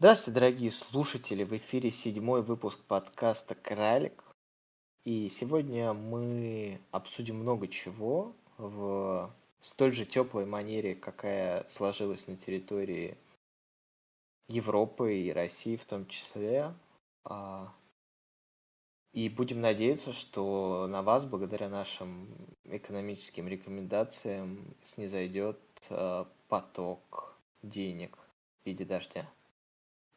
[0.00, 1.44] Здравствуйте, дорогие слушатели!
[1.44, 4.24] В эфире седьмой выпуск подкаста «Кралик».
[5.04, 13.18] И сегодня мы обсудим много чего в столь же теплой манере, какая сложилась на территории
[14.48, 16.72] Европы и России в том числе.
[17.24, 17.70] А,
[19.12, 22.26] и будем надеяться, что на вас, благодаря нашим
[22.64, 25.60] экономическим рекомендациям, снизойдет
[25.90, 29.28] а, поток денег в виде дождя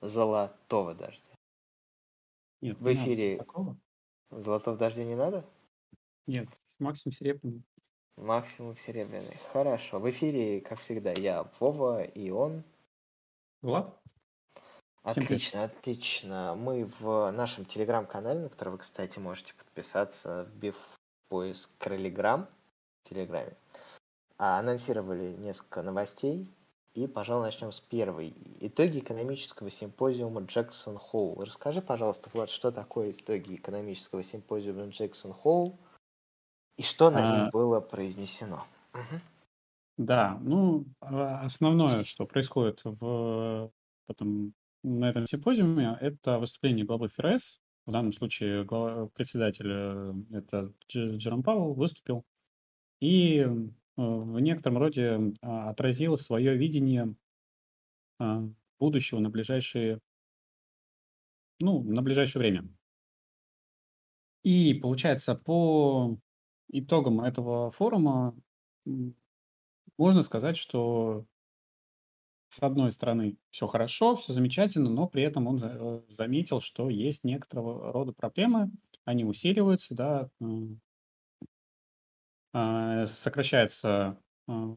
[0.04, 1.32] золотого дождя.
[2.62, 3.38] Нет, в эфире...
[3.38, 3.78] Такого?
[4.30, 5.46] Золотого дождя не надо?
[6.28, 7.64] Нет, с максимум серебряным.
[8.18, 9.38] Максимум серебряный.
[9.52, 10.00] Хорошо.
[10.00, 12.64] В эфире, как всегда, я, Вова и он.
[13.62, 14.00] Влад?
[15.02, 16.56] Отлично, отлично.
[16.56, 20.78] Мы в нашем телеграм-канале, на который вы, кстати, можете подписаться, вбив
[21.28, 22.48] поиск Кролиграм
[23.02, 23.58] в Телеграме,
[24.38, 26.50] а анонсировали несколько новостей
[26.94, 28.34] и, пожалуй, начнем с первой.
[28.60, 31.44] Итоги экономического симпозиума Джексон Холл.
[31.44, 35.80] Расскажи, пожалуйста, Влад, что такое итоги экономического симпозиума Джексон Холл
[36.78, 37.44] и что на а...
[37.44, 38.66] них было произнесено.
[38.94, 39.22] Угу.
[39.98, 43.72] Да, ну, а, основное, что происходит в
[44.08, 50.72] этом, на этом симпозиуме, это выступление главы ФРС, в данном случае глава, председатель, э, это
[50.88, 52.24] Джером Пауэлл, выступил,
[53.02, 53.46] и
[53.96, 57.16] в некотором роде а, отразил свое видение
[58.20, 58.44] а,
[58.80, 60.00] будущего на ближайшие,
[61.60, 62.68] ну, на ближайшее время.
[64.44, 66.18] И получается, по
[66.70, 68.36] итогам этого форума
[69.98, 71.26] можно сказать, что
[72.50, 77.24] с одной стороны все хорошо, все замечательно, но при этом он э, заметил, что есть
[77.24, 78.72] некоторого рода проблемы,
[79.06, 80.30] они усиливаются, да,
[82.54, 84.18] сокращается.
[84.48, 84.76] А,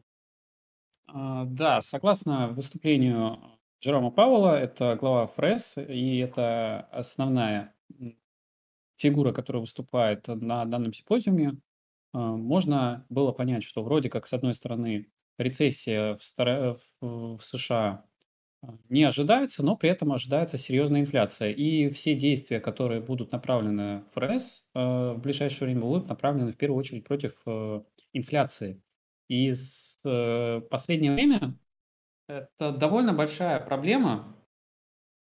[1.07, 3.39] а, да, согласно выступлению
[3.81, 7.75] Джерома Пауэлла, это глава ФРС, и это основная
[8.97, 11.59] фигура, которая выступает на данном симпозиуме,
[12.13, 18.05] можно было понять, что вроде как, с одной стороны, рецессия в, в США
[18.89, 21.51] не ожидается, но при этом ожидается серьезная инфляция.
[21.51, 24.79] И все действия, которые будут направлены ФРС э,
[25.13, 27.81] в ближайшее время, будут направлены в первую очередь против э,
[28.13, 28.81] инфляции.
[29.27, 31.57] И с э, последнее время
[32.27, 34.35] это довольно большая проблема,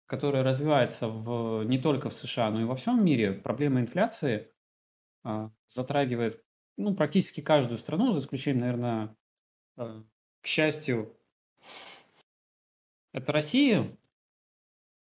[0.05, 3.33] которая развивается в, не только в США, но и во всем мире.
[3.33, 4.49] Проблема инфляции
[5.67, 6.43] затрагивает
[6.75, 9.15] ну, практически каждую страну, за исключением, наверное,
[9.77, 11.15] к счастью,
[13.13, 13.97] это Россия.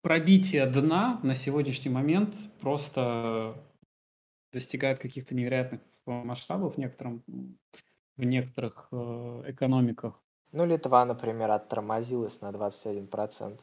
[0.01, 3.61] Пробитие дна на сегодняшний момент просто
[4.51, 7.23] достигает каких-то невероятных масштабов в, некотором,
[8.17, 10.23] в некоторых э, экономиках.
[10.51, 13.59] Ну, Литва, например, оттормозилась на 21%.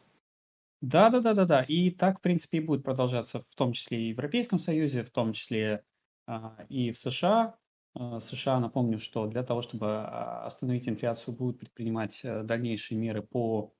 [0.83, 1.63] Да, да, да, да, да.
[1.63, 5.11] И так, в принципе, и будет продолжаться, в том числе и в Европейском Союзе, в
[5.11, 5.83] том числе
[6.27, 7.57] а, и в США.
[7.95, 13.23] А, США, напомню, что для того, чтобы а, остановить инфляцию, будут предпринимать э, дальнейшие меры
[13.23, 13.73] по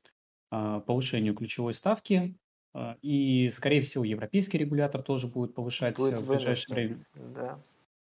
[0.51, 2.37] повышению ключевой ставки,
[2.77, 7.07] а, и, скорее всего, европейский регулятор тоже будет повышать будет в ближайшее время.
[7.15, 7.59] Да.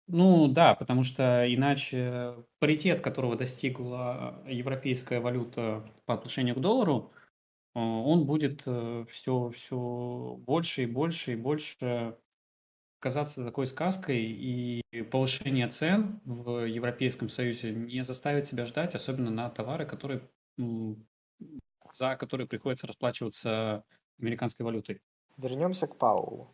[0.07, 7.13] Ну да, потому что иначе паритет, которого достигла европейская валюта по отношению к доллару,
[7.75, 12.17] а, он будет все, э, все больше и больше и больше
[13.01, 19.51] казаться такой сказкой, и повышение цен в Европейском Союзе не заставит себя ждать, особенно на
[19.51, 20.23] товары, которые
[21.93, 23.85] за которые приходится расплачиваться
[24.19, 25.01] американской валютой.
[25.37, 26.51] Вернемся к Паулу.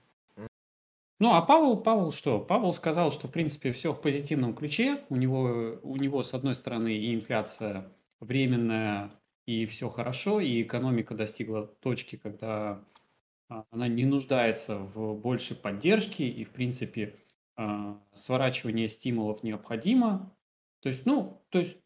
[1.20, 2.38] Ну, а Павел, Павел что?
[2.38, 5.04] Павел сказал, что, в принципе, все в позитивном ключе.
[5.08, 9.10] У него, у него, с одной стороны, и инфляция временная,
[9.44, 12.84] и все хорошо, и экономика достигла точки, когда
[13.48, 17.16] она не нуждается в большей поддержке, и, в принципе,
[17.56, 20.36] а, сворачивание стимулов необходимо.
[20.80, 21.78] То есть, ну, то есть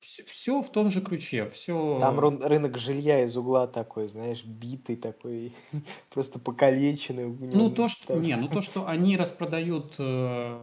[0.00, 1.98] все, в том же ключе, все...
[2.00, 5.54] Там рынок жилья из угла такой, знаешь, битый такой,
[6.10, 7.26] просто покалеченный.
[7.26, 8.16] Ну, то, что...
[8.16, 10.62] Не, ну то, что они распродают э,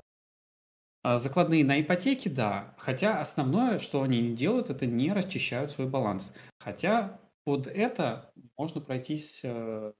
[1.03, 2.75] а, закладные на ипотеки, да.
[2.77, 6.33] Хотя основное, что они не делают, это не расчищают свой баланс.
[6.59, 9.93] Хотя под это можно пройтись э,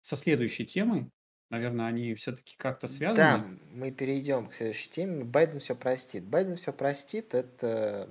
[0.00, 1.10] со следующей темой.
[1.50, 3.16] Наверное, они все-таки как-то связаны.
[3.16, 5.24] Да, мы перейдем к следующей теме.
[5.24, 6.24] Байден все простит.
[6.24, 7.34] Байден все простит.
[7.34, 8.08] Это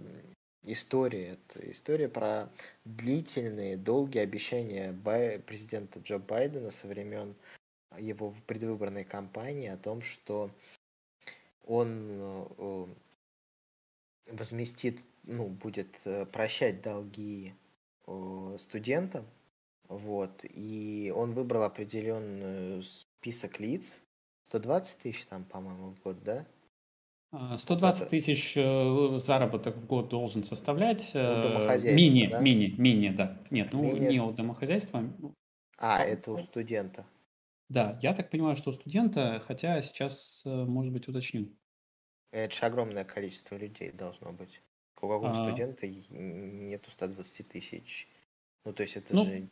[0.67, 1.37] история.
[1.49, 2.49] Это история про
[2.85, 4.93] длительные, долгие обещания
[5.39, 7.35] президента Джо Байдена со времен
[7.97, 10.51] его предвыборной кампании о том, что
[11.65, 12.09] он
[12.57, 12.85] э,
[14.27, 17.53] возместит, ну, будет э, прощать долги
[18.05, 19.25] э, студентам
[19.89, 20.43] Вот.
[20.43, 24.03] И он выбрал определенный список лиц.
[24.43, 26.45] 120 тысяч там, по-моему, в год, да?
[27.31, 31.11] 120 а, тысяч э, заработок в год должен составлять.
[31.13, 32.39] У э, домохозяйства, мини, да?
[32.39, 33.37] мини, мини, да.
[33.49, 34.13] Нет, ну Мини...
[34.13, 35.03] не у домохозяйства.
[35.77, 37.05] А, это у студента.
[37.69, 41.49] Да, я так понимаю, что у студента, хотя сейчас, э, может быть, уточню.
[42.31, 44.61] Это же огромное количество людей должно быть.
[44.95, 45.33] У какого а...
[45.33, 48.07] студента нету 120 тысяч?
[48.63, 49.25] Ну, то есть это ну...
[49.25, 49.49] же...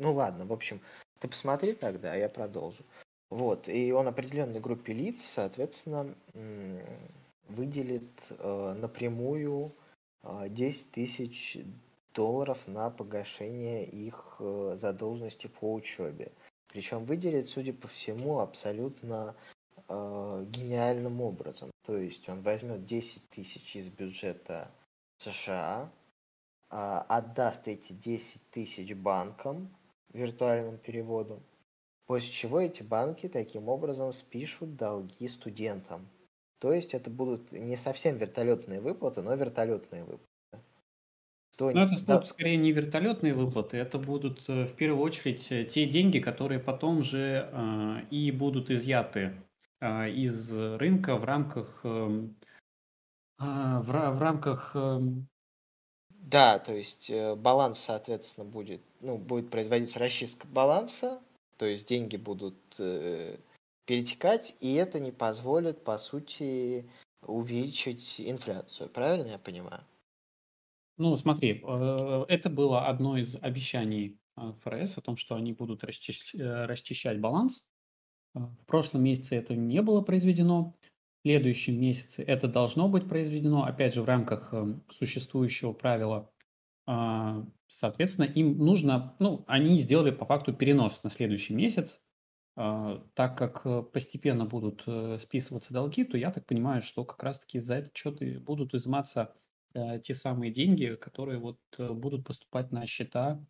[0.00, 0.80] Ну, ладно, в общем,
[1.20, 2.82] ты посмотри тогда, а я продолжу.
[3.34, 6.14] Вот, и он определенной группе лиц, соответственно,
[7.48, 9.74] выделит э, напрямую
[10.22, 11.58] э, 10 тысяч
[12.14, 16.30] долларов на погашение их э, задолженности по учебе.
[16.68, 19.34] Причем выделит, судя по всему, абсолютно
[19.88, 21.72] э, гениальным образом.
[21.84, 24.70] То есть он возьмет 10 тысяч из бюджета
[25.16, 25.90] США,
[26.70, 26.76] э,
[27.08, 29.76] отдаст эти 10 тысяч банкам
[30.12, 31.42] виртуальным переводом,
[32.06, 36.08] После чего эти банки таким образом спишут долги студентам.
[36.58, 40.24] То есть это будут не совсем вертолетные выплаты, но вертолетные выплаты.
[41.52, 45.64] Что но это будут скорее не вертолетные выплаты, это будут э, в первую очередь э,
[45.64, 49.34] те деньги, которые потом же э, и будут изъяты
[49.80, 52.28] э, из рынка в рамках э,
[53.38, 55.00] в, в рамках э,
[56.08, 61.20] да, то есть э, баланс, соответственно, будет, ну, будет производиться расчистка баланса,
[61.56, 63.38] то есть деньги будут э,
[63.86, 66.90] перетекать, и это не позволит, по сути,
[67.22, 68.88] увеличить инфляцию.
[68.88, 69.82] Правильно я понимаю?
[70.96, 75.82] Ну, смотри, э, это было одно из обещаний э, ФРС о том, что они будут
[75.84, 77.68] расчищать, э, расчищать баланс.
[78.34, 80.74] В прошлом месяце это не было произведено.
[80.82, 84.52] В следующем месяце это должно быть произведено, опять же, в рамках
[84.90, 86.30] существующего правила
[86.86, 87.46] а,
[87.78, 92.00] соответственно, им нужно, ну, они сделали по факту перенос на следующий месяц,
[92.56, 97.22] а, так как э, постепенно будут э, списываться долги, то я так понимаю, что как
[97.22, 99.34] раз-таки за этот счет и будут изыматься
[99.74, 103.44] э, те самые деньги, которые вот будут поступать на счета,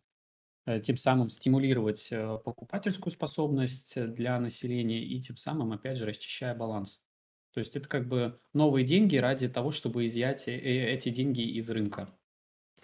[0.83, 2.09] тем самым стимулировать
[2.43, 7.03] покупательскую способность для населения и тем самым, опять же, расчищая баланс.
[7.53, 12.17] То есть это как бы новые деньги ради того, чтобы изъять эти деньги из рынка.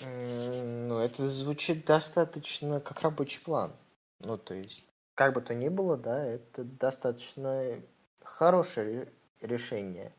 [0.03, 3.73] Ну, это звучит достаточно как рабочий план.
[4.19, 4.83] Ну, то есть,
[5.15, 7.81] как бы то ни было, да, это достаточно
[8.23, 9.07] хорошее
[9.41, 10.13] решение.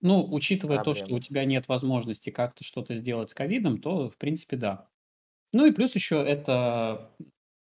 [0.00, 0.98] Ну, учитывая проблемы.
[0.98, 4.88] то, что у тебя нет возможности как-то что-то сделать с ковидом, то, в принципе, да.
[5.52, 7.10] Ну и плюс еще это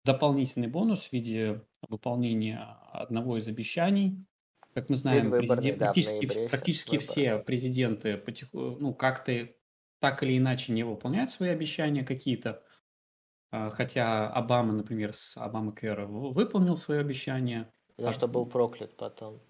[0.03, 2.59] дополнительный бонус в виде выполнения
[2.91, 4.25] одного из обещаний.
[4.73, 9.49] Как мы знаем, президент, да, практически, практически все президенты потиху, ну, как-то
[9.99, 12.63] так или иначе не выполняют свои обещания какие-то.
[13.51, 17.71] А, хотя Обама, например, с Обама Кэра выполнил свое обещание.
[17.97, 18.11] За а...
[18.11, 19.41] что был проклят потом.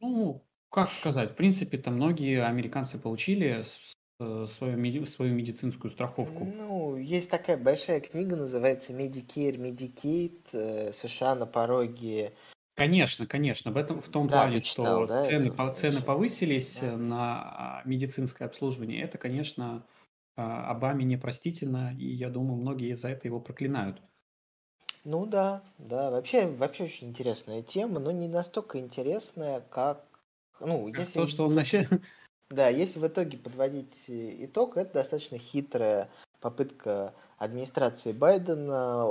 [0.00, 3.62] Ну, как сказать, в принципе, то многие американцы получили
[4.20, 6.44] э, свою, свою медицинскую страховку.
[6.44, 12.32] Ну, есть такая большая книга, называется Medicare, Medicaid, э, США на пороге
[12.80, 13.72] Конечно, конечно.
[13.72, 16.96] В этом в том да, плане, читал, что да, цены, по, цены повысились да.
[16.96, 19.02] на медицинское обслуживание.
[19.02, 19.86] Это, конечно,
[20.34, 24.00] а, Обаме непростительно, и я думаю, многие за это его проклинают.
[25.04, 26.10] Ну да, да.
[26.10, 30.02] Вообще, вообще очень интересная тема, но не настолько интересная, как.
[30.58, 31.18] Ну, если.
[31.18, 31.80] То, что он начал.
[32.48, 36.08] Да, если в итоге подводить итог, это достаточно хитрая
[36.40, 39.06] попытка администрации Байдена.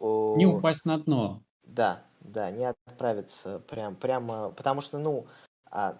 [0.00, 1.42] Не упасть на дно.
[1.62, 5.26] Да, да, не отправиться прям, прямо, потому что, ну,
[5.70, 5.98] а,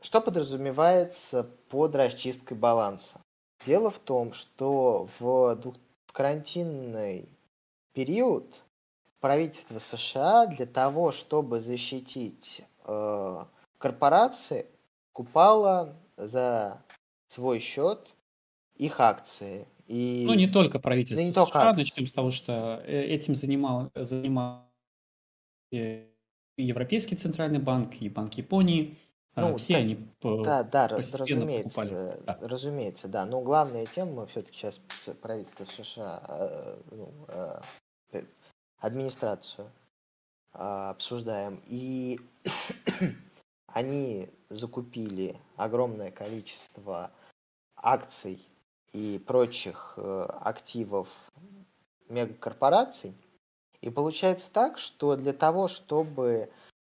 [0.00, 3.20] что подразумевается под расчисткой баланса?
[3.66, 7.28] Дело в том, что в, в карантинный
[7.92, 8.54] период
[9.20, 13.44] правительство США для того, чтобы защитить э,
[13.78, 14.66] корпорации,
[15.12, 16.80] купало за
[17.26, 18.14] свой счет
[18.76, 19.66] их акции.
[19.88, 20.24] И...
[20.26, 23.90] Ну, не только правительство ну, не США, только начнем с того, что э, этим занимал,
[23.96, 24.67] занимал
[25.70, 28.98] Европейский центральный банк, и Банк Японии.
[29.34, 32.22] А, ну, Все да, они да, да, разумеется, покупали.
[32.26, 32.38] Да.
[32.40, 33.24] разумеется, да.
[33.24, 34.80] Но главная тема мы все-таки сейчас
[35.22, 37.60] правительство США, э, ну, э,
[38.78, 39.70] администрацию
[40.54, 41.62] э, обсуждаем.
[41.66, 42.18] И
[43.66, 47.12] они закупили огромное количество
[47.76, 48.44] акций
[48.92, 51.08] и прочих э, активов
[52.08, 53.14] мегакорпораций,
[53.80, 56.50] и получается так, что для того, чтобы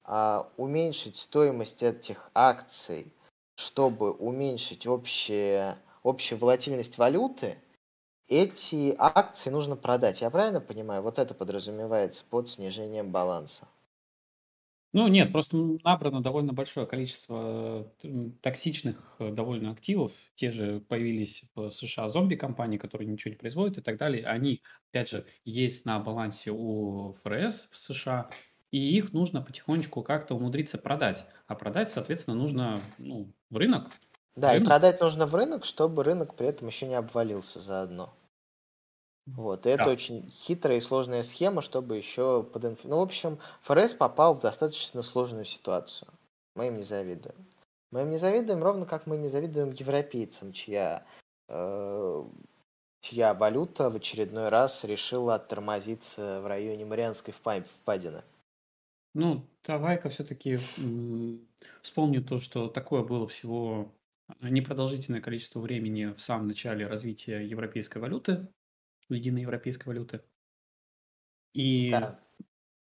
[0.04, 3.12] а, уменьшить стоимость этих акций,
[3.56, 7.58] чтобы уменьшить общее, общую волатильность валюты,
[8.28, 10.20] эти акции нужно продать.
[10.20, 11.02] Я правильно понимаю?
[11.02, 13.66] Вот это подразумевается под снижением баланса.
[14.92, 17.92] Ну, нет, просто набрано довольно большое количество
[18.42, 20.10] токсичных э, довольно активов.
[20.34, 24.26] Те же появились в США зомби-компании, которые ничего не производят и так далее.
[24.26, 28.30] Они, опять же, есть на балансе у ФРС в США,
[28.72, 31.24] и их нужно потихонечку как-то умудриться продать.
[31.46, 33.90] А продать, соответственно, нужно ну, в рынок.
[34.34, 34.62] Да, рынок.
[34.62, 38.12] и продать нужно в рынок, чтобы рынок при этом еще не обвалился заодно.
[39.26, 39.90] Вот, и это да.
[39.90, 42.84] очень хитрая и сложная схема, чтобы еще под инф...
[42.84, 46.08] Ну, в общем, ФРС попал в достаточно сложную ситуацию.
[46.56, 47.36] Мы им не завидуем.
[47.90, 51.04] Мы им не завидуем, ровно как мы не завидуем европейцам, чья,
[51.48, 52.24] э,
[53.02, 58.22] чья валюта в очередной раз решила оттормозиться в районе Марианской впадины.
[59.14, 60.60] Ну, давай-ка все-таки
[61.82, 63.92] вспомню то, что такое было всего
[64.40, 68.46] непродолжительное количество времени в самом начале развития европейской валюты
[69.14, 70.22] единой европейской валюты.
[71.52, 72.20] И, да.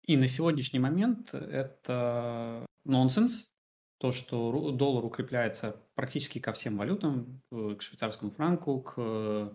[0.06, 3.52] и на сегодняшний момент это нонсенс,
[4.00, 9.50] то, что доллар укрепляется практически ко всем валютам, к швейцарскому франку, к, э,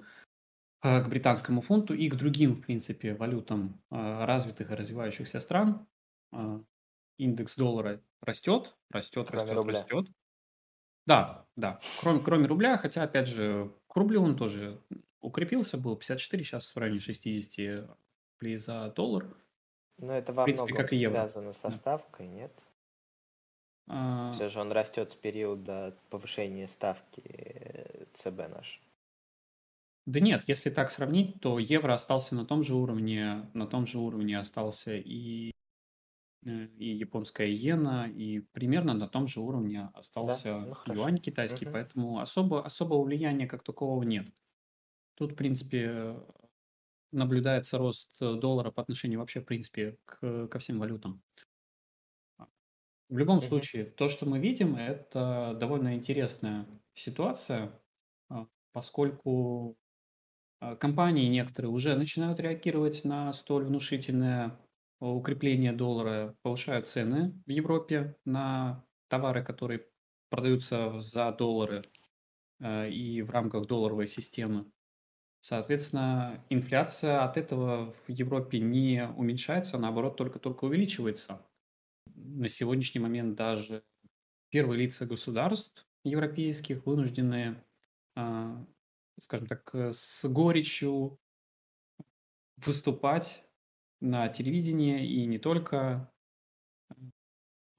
[0.82, 5.86] к британскому фунту и к другим, в принципе, валютам э, развитых и развивающихся стран.
[6.32, 6.60] Э,
[7.18, 9.80] индекс доллара растет, растет, кроме растет, рубля.
[9.80, 10.06] растет.
[11.06, 14.80] Да, да, кроме, кроме рубля, хотя, опять же, к рублю он тоже
[15.20, 17.88] укрепился, был 54, сейчас в районе 60
[18.40, 19.26] рублей за доллар.
[19.98, 21.14] Но это во принципе, многом как и евро.
[21.14, 22.66] связано со ставкой, нет?
[23.86, 24.32] А...
[24.32, 28.80] Все же он растет с периода повышения ставки ЦБ наш.
[30.06, 33.98] Да нет, если так сравнить, то евро остался на том же уровне, на том же
[33.98, 35.52] уровне остался и,
[36.46, 40.74] э, и японская иена, и примерно на том же уровне остался да?
[40.86, 41.72] ну, юань китайский, угу.
[41.74, 44.26] поэтому особо, особого влияния как такового нет.
[45.20, 46.16] Тут, в принципе,
[47.12, 51.22] наблюдается рост э, доллара по отношению вообще, в принципе, к, ко всем валютам.
[52.38, 53.44] В любом угу.
[53.44, 57.78] случае, то, что мы видим, это довольно интересная ситуация,
[58.30, 59.76] а, поскольку
[60.58, 64.58] а, компании некоторые уже начинают реагировать на столь внушительное
[65.00, 69.86] укрепление доллара, повышают цены в Европе на товары, которые
[70.30, 71.82] продаются за доллары
[72.60, 74.64] э, и в рамках долларовой системы.
[75.40, 81.46] Соответственно, инфляция от этого в Европе не уменьшается, а наоборот, только-только увеличивается.
[82.14, 83.84] На сегодняшний момент даже
[84.50, 87.64] первые лица государств европейских вынуждены,
[88.16, 88.66] а,
[89.20, 91.20] скажем так, с горечью
[92.56, 93.44] выступать
[94.00, 96.12] на телевидении и не только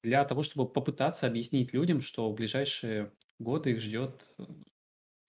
[0.03, 4.36] для того, чтобы попытаться объяснить людям, что в ближайшие годы их ждет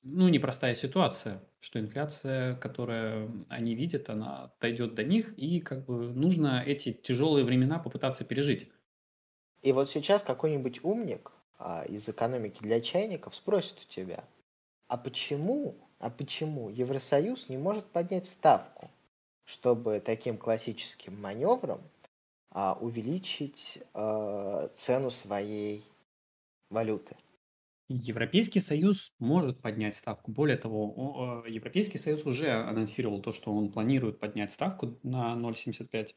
[0.03, 6.13] ну, непростая ситуация, что инфляция, которую они видят, она дойдет до них, и как бы
[6.13, 8.69] нужно эти тяжелые времена попытаться пережить.
[9.63, 14.25] И вот сейчас какой-нибудь умник а, из экономики для чайников спросит у тебя,
[14.89, 18.91] а почему, а почему Евросоюз не может поднять ставку,
[19.45, 21.81] чтобы таким классическим маневром
[22.51, 25.85] а, увеличить а, цену своей
[26.71, 27.17] валюты?
[27.89, 30.31] Европейский Союз может поднять ставку.
[30.31, 36.15] Более того, Европейский Союз уже анонсировал то, что он планирует поднять ставку на 0,75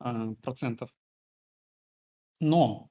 [0.00, 0.90] а, процентов.
[2.40, 2.90] Но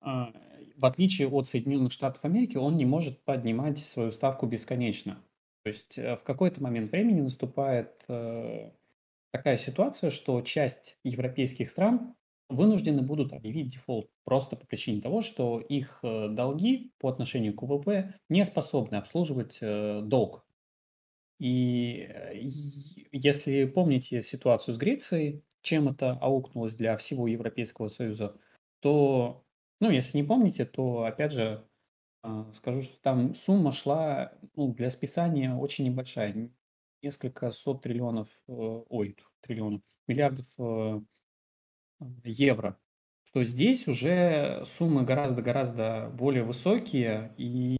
[0.00, 0.32] а,
[0.76, 5.22] в отличие от Соединенных Штатов Америки, он не может поднимать свою ставку бесконечно.
[5.62, 8.70] То есть э, в какой-то момент времени наступает э,
[9.30, 12.14] такая ситуация, что часть европейских стран
[12.50, 17.62] вынуждены будут объявить дефолт просто по причине того, что их э, долги по отношению к
[17.62, 20.44] ВВП не способны обслуживать э, долг.
[21.38, 22.32] И э,
[23.12, 28.36] если помните ситуацию с Грецией, чем это аукнулось для всего Европейского Союза,
[28.80, 29.44] то,
[29.80, 31.66] ну, если не помните, то, опять же,
[32.52, 36.50] скажу, что там сумма шла ну, для списания очень небольшая,
[37.02, 40.46] несколько сот триллионов, ой, триллионов, миллиардов
[42.24, 42.78] евро,
[43.32, 47.76] то здесь уже суммы гораздо-гораздо более высокие, и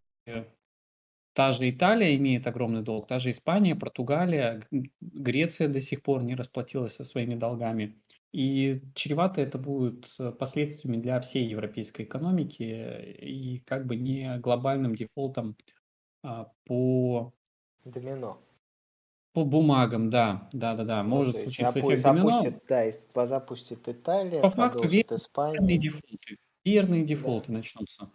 [1.33, 4.63] та же Италия имеет огромный долг, та же Испания, Португалия,
[5.01, 8.01] Греция до сих пор не расплатилась со своими долгами.
[8.33, 15.57] И чревато это будет последствиями для всей европейской экономики и как бы не глобальным дефолтом
[16.23, 17.33] а, по
[17.85, 18.39] Домино.
[19.35, 21.03] По бумагам, да, да, да, да.
[21.03, 22.27] Ну, Может то случиться эффект домино.
[22.27, 26.37] запустит, да, запустит Италия, По факту верные дефолты.
[26.65, 27.07] Верные Да.
[27.07, 28.11] дефолты начнутся.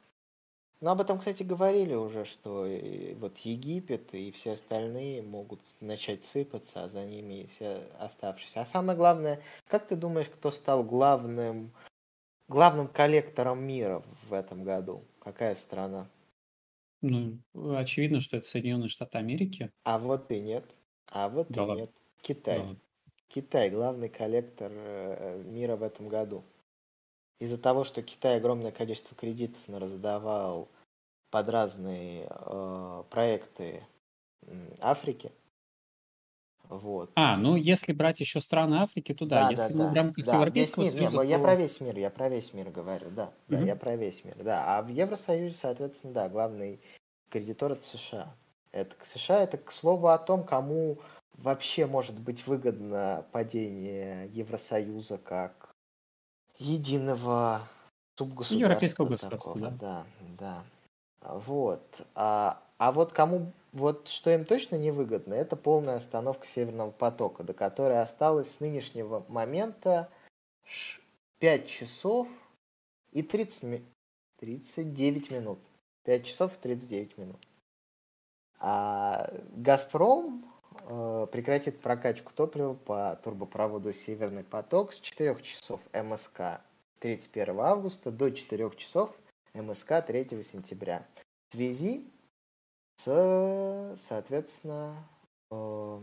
[0.82, 2.68] Ну, об этом, кстати, говорили уже, что
[3.20, 8.62] вот Египет и все остальные могут начать сыпаться, а за ними и все оставшиеся.
[8.62, 11.72] А самое главное, как ты думаешь, кто стал главным,
[12.50, 15.04] главным коллектором мира в этом году?
[15.22, 16.08] Какая страна?
[17.02, 19.72] Ну, очевидно, что это Соединенные Штаты Америки.
[19.84, 20.76] А вот и нет.
[21.12, 21.82] А вот да и ладно.
[21.82, 21.92] нет.
[22.22, 22.60] Китай.
[22.60, 22.76] Да.
[23.28, 26.44] Китай главный коллектор э, мира в этом году.
[27.40, 30.70] Из-за того, что Китай огромное количество кредитов раздавал
[31.32, 33.84] под разные э, проекты
[34.80, 35.32] Африки.
[36.70, 37.12] Вот.
[37.16, 39.94] А, ну если брать еще страны Африки, то да, да если да, мы да, в
[39.94, 40.34] рамках да.
[40.36, 41.30] Европейского весь мир, Союза, нет, то...
[41.30, 43.32] Я про весь мир, я про весь мир говорю, да.
[43.48, 43.66] Да, угу.
[43.66, 44.78] я про весь мир, да.
[44.78, 46.80] А в Евросоюзе, соответственно, да, главный
[47.30, 48.34] кредитор это США.
[48.75, 51.00] Это США, это к слову о том, кому
[51.38, 55.74] вообще может быть выгодно падение Евросоюза как
[56.58, 57.62] единого
[58.17, 58.55] субгосударства.
[58.55, 59.72] Европейского государства, такого.
[59.72, 60.05] да.
[60.38, 60.63] Да,
[61.22, 61.36] да.
[61.38, 62.01] Вот.
[62.15, 67.44] А, а вот кому, вот что им точно не выгодно, это полная остановка Северного потока,
[67.44, 70.10] до которой осталось с нынешнего момента
[71.39, 72.27] 5 часов
[73.13, 73.82] и 30,
[74.38, 75.60] 39 минут.
[76.03, 77.45] 5 часов и 39 минут.
[78.60, 80.46] А Газпром
[80.82, 86.62] э, прекратит прокачку топлива по турбопроводу Северный поток с 4 часов МСК
[87.00, 89.16] 31 августа до 4 часов
[89.54, 91.06] МСК 3 сентября.
[91.50, 92.12] В связи
[92.96, 94.96] с, соответственно,
[95.52, 96.02] э,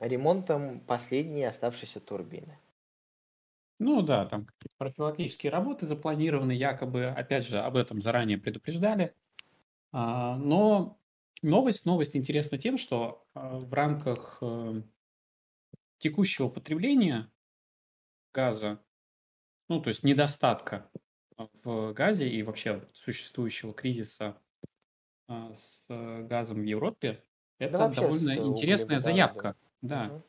[0.00, 2.58] ремонтом последней оставшейся турбины.
[3.78, 4.46] Ну да, там
[4.78, 9.14] профилактические работы запланированы, якобы, опять же, об этом заранее предупреждали.
[9.90, 10.98] А, но
[11.42, 14.82] Новость, новость интересна тем, что э, в рамках э,
[15.98, 17.32] текущего потребления
[18.32, 18.80] газа,
[19.68, 20.88] ну, то есть недостатка
[21.64, 24.40] в газе и вообще существующего кризиса
[25.28, 27.24] э, с газом в Европе,
[27.58, 29.56] это да довольно интересная заявка.
[29.80, 30.06] Да.
[30.06, 30.22] Угу.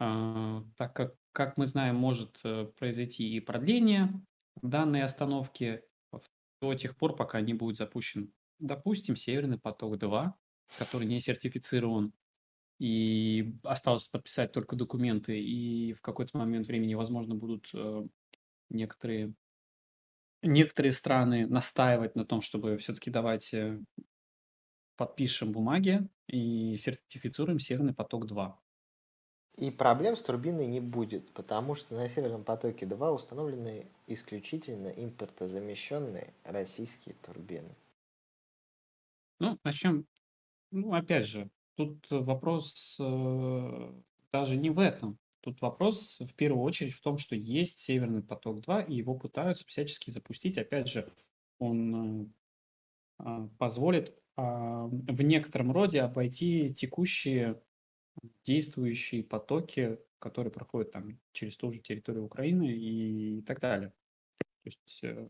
[0.00, 2.42] А, так как, как мы знаем, может
[2.76, 4.12] произойти и продление
[4.60, 5.84] данной остановки
[6.60, 10.32] до тех пор, пока не будет запущен, допустим, Северный поток-2,
[10.78, 12.12] который не сертифицирован,
[12.78, 18.06] и осталось подписать только документы, и в какой-то момент времени, возможно, будут э,
[18.70, 19.34] некоторые,
[20.42, 23.80] некоторые страны настаивать на том, чтобы все-таки давайте
[24.96, 28.56] подпишем бумаги и сертифицируем Северный поток-2.
[29.56, 36.32] И проблем с турбиной не будет, потому что на Северном потоке 2 установлены исключительно импортозамещенные
[36.44, 37.76] российские турбины.
[39.40, 40.06] Ну, начнем
[40.70, 43.92] ну, опять же, тут вопрос э,
[44.32, 45.18] даже не в этом.
[45.40, 50.10] Тут вопрос в первую очередь в том, что есть Северный поток-2, и его пытаются всячески
[50.10, 50.58] запустить.
[50.58, 51.10] Опять же,
[51.58, 52.26] он э,
[53.18, 57.60] а, позволит а, в некотором роде обойти текущие
[58.44, 63.92] действующие потоки, которые проходят там через ту же территорию Украины и так далее.
[64.38, 65.28] То есть э,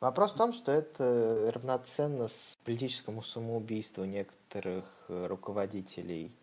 [0.00, 6.34] Вопрос в том, что это равноценно с политическому самоубийству некоторых э, руководителей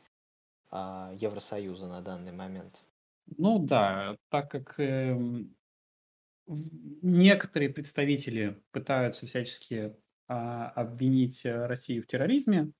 [0.70, 2.84] а, Евросоюза на данный момент.
[3.38, 5.18] Ну да, так как э,
[6.46, 9.96] некоторые представители пытаются всячески
[10.28, 12.72] а, обвинить Россию в терроризме,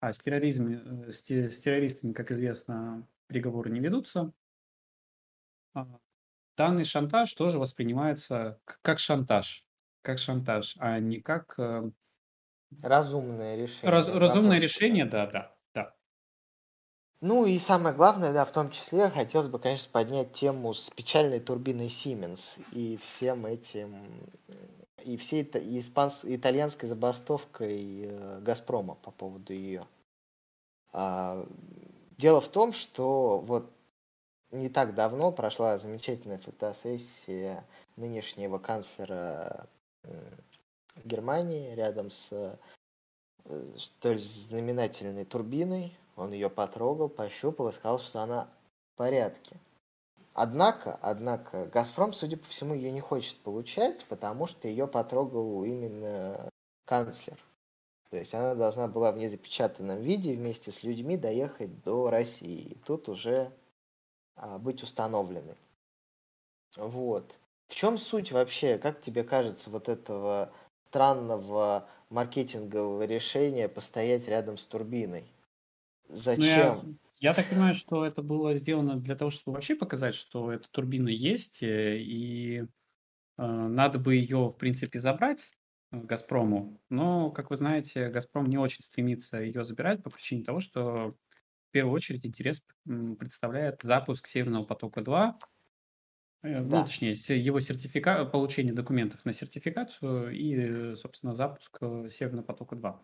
[0.00, 4.32] а с, терроризме, э, с, с террористами, как известно, переговоры не ведутся,
[5.74, 6.00] а,
[6.56, 9.65] данный шантаж тоже воспринимается как шантаж
[10.06, 11.90] как шантаж, а не как э,
[12.82, 13.90] Разумное решение.
[13.90, 15.94] раз, разумное решение, да, да, да.
[17.20, 21.40] Ну и самое главное, да, в том числе хотелось бы, конечно, поднять тему с печальной
[21.40, 23.96] турбиной Siemens и всем этим,
[25.02, 29.84] и всей и испанс, итальянской забастовкой э, Газпрома по поводу ее.
[30.92, 31.46] А,
[32.18, 33.72] дело в том, что вот
[34.50, 37.64] не так давно прошла замечательная фотосессия
[37.96, 39.68] нынешнего канцлера
[41.04, 42.56] Германии, рядом с э,
[43.76, 45.96] столь знаменательной турбиной.
[46.16, 48.48] Он ее потрогал, пощупал и сказал, что она
[48.94, 49.56] в порядке.
[50.32, 56.50] Однако, однако, Газпром, судя по всему, ее не хочет получать, потому что ее потрогал именно
[56.84, 57.38] канцлер.
[58.10, 62.60] То есть она должна была в незапечатанном виде вместе с людьми доехать до России.
[62.60, 63.50] И тут уже
[64.36, 65.56] а, быть установлены.
[66.76, 67.38] Вот.
[67.68, 70.52] В чем суть вообще, как тебе кажется, вот этого
[70.82, 75.32] странного маркетингового решения постоять рядом с турбиной?
[76.08, 76.82] Зачем?
[76.82, 80.52] Ну, я, я так понимаю, что это было сделано для того, чтобы вообще показать, что
[80.52, 82.66] эта турбина есть, э, и э,
[83.38, 85.52] надо бы ее, в принципе, забрать.
[85.92, 86.82] «Газпрому».
[86.90, 91.16] Но, как вы знаете, «Газпром» не очень стремится ее забирать по причине того, что
[91.68, 95.34] в первую очередь интерес представляет запуск «Северного потока-2»,
[96.42, 98.24] э, ну, точнее, его сертифика...
[98.24, 102.98] получение документов на сертификацию и, собственно, запуск э, «Северного потока-2».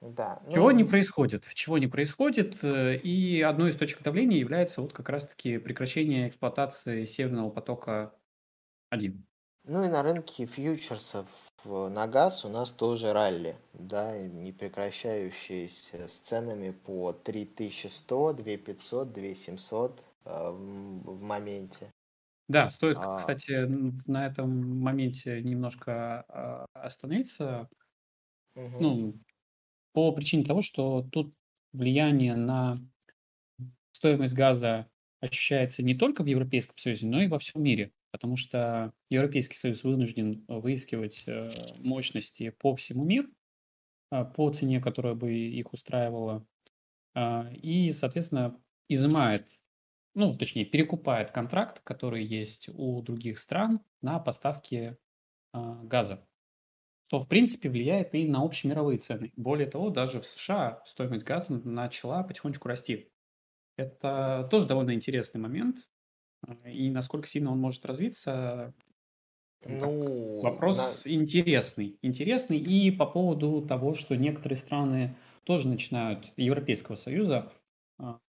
[0.00, 0.40] Да.
[0.46, 1.44] Ну, Чего не происходит?
[1.54, 2.62] Чего не происходит?
[2.62, 9.22] Э, и одной из точек давления является вот как раз-таки прекращение эксплуатации Северного потока-1.
[9.64, 16.12] Ну и на рынке фьючерсов на газ у нас тоже ралли, да, не прекращающиеся с
[16.12, 21.90] ценами по 3100, 2500, 2700 э, в моменте.
[22.48, 23.18] Да, стоит, а...
[23.18, 23.66] кстати,
[24.08, 27.68] на этом моменте немножко а, остановиться.
[28.56, 28.78] Угу.
[28.80, 29.20] Ну,
[29.92, 31.34] по причине того, что тут
[31.72, 32.78] влияние на
[33.92, 34.88] стоимость газа
[35.20, 39.82] ощущается не только в Европейском Союзе, но и во всем мире, потому что Европейский Союз
[39.82, 43.28] вынужден выискивать э, мощности по всему миру,
[44.10, 46.46] а, по цене, которая бы их устраивала,
[47.14, 49.50] а, и, соответственно, изымает,
[50.18, 54.96] ну, точнее, перекупает контракт, который есть у других стран на поставки
[55.52, 56.28] а, газа
[57.08, 59.32] то, в принципе, влияет и на общемировые цены.
[59.36, 63.10] Более того, даже в США стоимость газа начала потихонечку расти.
[63.76, 65.88] Это тоже довольно интересный момент.
[66.66, 68.74] И насколько сильно он может развиться,
[69.64, 71.10] ну, вопрос на...
[71.10, 71.98] интересный.
[72.02, 77.50] Интересный и по поводу того, что некоторые страны тоже начинают Европейского Союза
[77.98, 78.20] а,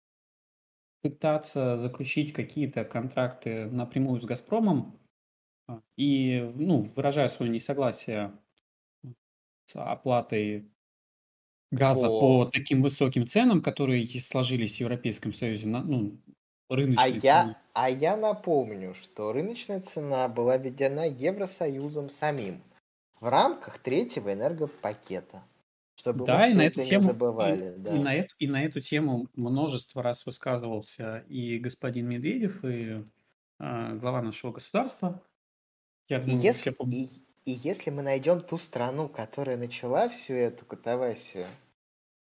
[1.02, 4.98] пытаться заключить какие-то контракты напрямую с «Газпромом»,
[5.66, 8.32] а, и ну, выражая свое несогласие
[9.66, 10.70] с оплатой
[11.70, 16.18] газа по, по таким высоким ценам, которые сложились в Европейском Союзе, на, ну,
[16.68, 22.62] рыночной а я, а я напомню, что рыночная цена была введена Евросоюзом самим
[23.20, 25.42] в рамках третьего энергопакета.
[25.98, 27.74] Чтобы да, мы и на эту тему, не забывали.
[27.74, 27.96] И, да.
[27.96, 33.04] и, на эту, и на эту тему множество раз высказывался и господин Медведев, и
[33.58, 35.20] э, глава нашего государства.
[36.08, 37.08] Я думаю, и если, все и,
[37.46, 41.46] и если мы найдем ту страну, которая начала всю эту катавасию,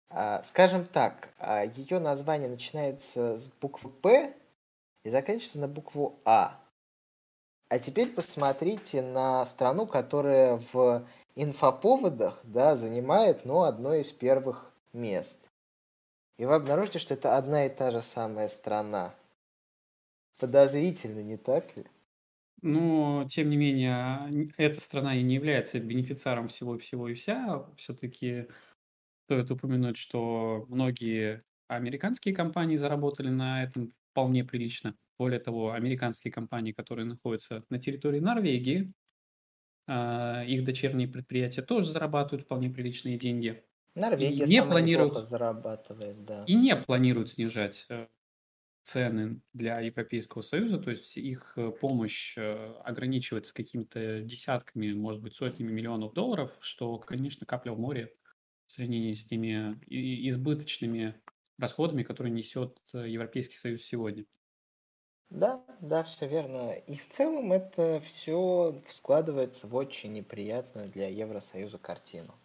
[0.09, 4.33] а, скажем так, а, ее название начинается с буквы П
[5.05, 6.59] и заканчивается на букву А.
[7.69, 15.49] А теперь посмотрите на страну, которая в инфоповодах да, занимает ну, одно из первых мест.
[16.37, 19.13] И вы обнаружите, что это одна и та же самая страна.
[20.39, 21.85] Подозрительно, не так ли?
[22.63, 27.65] Но, тем не менее, эта страна и не является бенефициаром всего-всего и вся.
[27.75, 28.47] Все-таки
[29.25, 34.95] стоит упомянуть, что многие американские компании заработали на этом вполне прилично.
[35.17, 38.91] Более того, американские компании, которые находятся на территории Норвегии,
[39.87, 43.63] их дочерние предприятия тоже зарабатывают вполне приличные деньги.
[43.95, 46.43] Норвегия не планируют, зарабатывает, да.
[46.47, 48.07] И не планируют снижать э,
[48.83, 55.35] цены для Европейского Союза, то есть их э, помощь э, ограничивается какими-то десятками, может быть,
[55.35, 58.13] сотнями миллионов долларов, что, конечно, капля в море
[58.65, 61.21] в сравнении с теми избыточными
[61.57, 64.25] расходами, которые несет Европейский Союз сегодня.
[65.31, 66.73] Да, да, все верно.
[66.73, 72.35] И в целом это все складывается в очень неприятную для Евросоюза картину.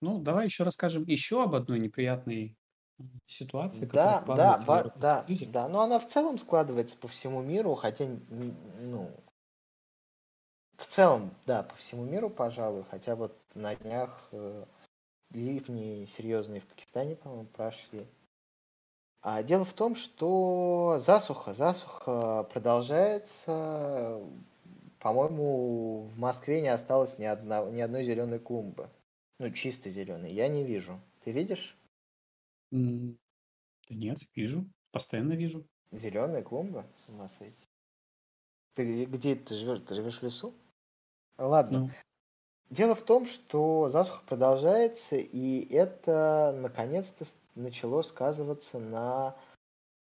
[0.00, 2.56] Ну, давай еще расскажем еще об одной неприятной
[3.26, 8.06] ситуации, Да, да, в да, да, но она в целом складывается по всему миру, хотя,
[8.80, 9.10] ну,
[10.76, 14.66] в целом, да, по всему миру, пожалуй, хотя вот на днях э,
[15.30, 18.06] ливни серьезные в Пакистане, по-моему, прошли.
[19.26, 24.20] А дело в том, что засуха, засуха продолжается.
[24.98, 28.90] По-моему, в Москве не осталось ни, одна, ни одной зеленой клумбы.
[29.38, 30.30] Ну, чисто зеленой.
[30.30, 31.00] Я не вижу.
[31.24, 31.74] Ты видишь?
[32.70, 34.66] Да нет, вижу.
[34.92, 35.66] Постоянно вижу.
[35.90, 36.84] Зеленая клумба?
[36.98, 37.66] С ума сойти.
[38.74, 39.80] Ты где ты живешь?
[39.88, 40.52] Ты живешь в лесу?
[41.38, 41.78] Ладно.
[41.78, 41.90] Ну.
[42.68, 49.36] Дело в том, что засуха продолжается, и это наконец-то начало сказываться на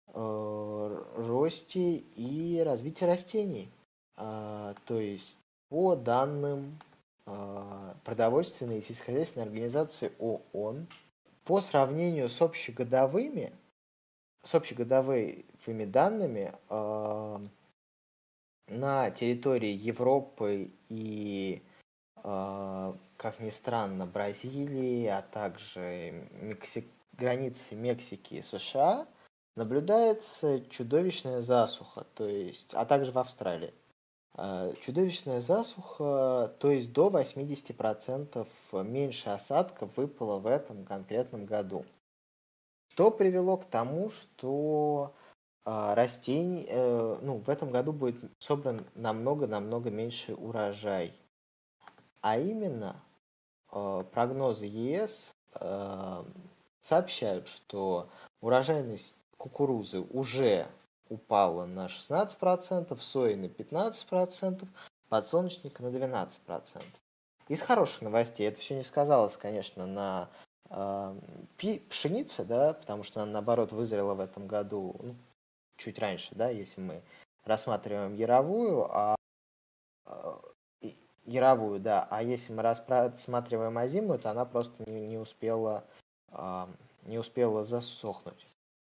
[0.09, 3.68] э, росте и развитии растений.
[4.16, 6.78] А, то есть по данным
[7.26, 10.87] э, продовольственной и сельскохозяйственной организации ООН,
[11.44, 13.52] по сравнению с общегодовыми,
[14.42, 17.38] с общегодовыми данными э,
[18.68, 21.62] на территории Европы и,
[22.22, 26.87] э, как ни странно, Бразилии, а также Мексик,
[27.18, 29.07] границы Мексики и США
[29.57, 33.72] наблюдается чудовищная засуха, то есть, а также в Австралии.
[34.37, 38.46] А, чудовищная засуха, то есть до 80%
[38.85, 41.85] меньше осадков выпало в этом конкретном году.
[42.88, 45.14] Что привело к тому, что
[45.64, 51.14] а, растений, э, ну, в этом году будет собран намного-намного меньше урожай.
[52.20, 52.96] А именно,
[53.72, 56.24] э, прогнозы ЕС э,
[56.85, 58.09] сообщают, что
[58.40, 60.68] урожайность кукурузы уже
[61.09, 64.68] упала на 16%, сои на 15%,
[65.09, 66.83] подсолнечника на 12%.
[67.49, 70.29] Из хороших новостей, это все не сказалось, конечно, на
[70.70, 71.14] э,
[71.88, 75.14] пшенице, да, потому что она, наоборот, вызрела в этом году ну,
[75.77, 77.03] чуть раньше, да, если мы
[77.44, 79.16] рассматриваем яровую, а
[80.07, 80.38] э,
[81.27, 85.85] яровую, да, а если мы рассматриваем озимую, то она просто не, не успела
[87.07, 88.47] не успела засохнуть.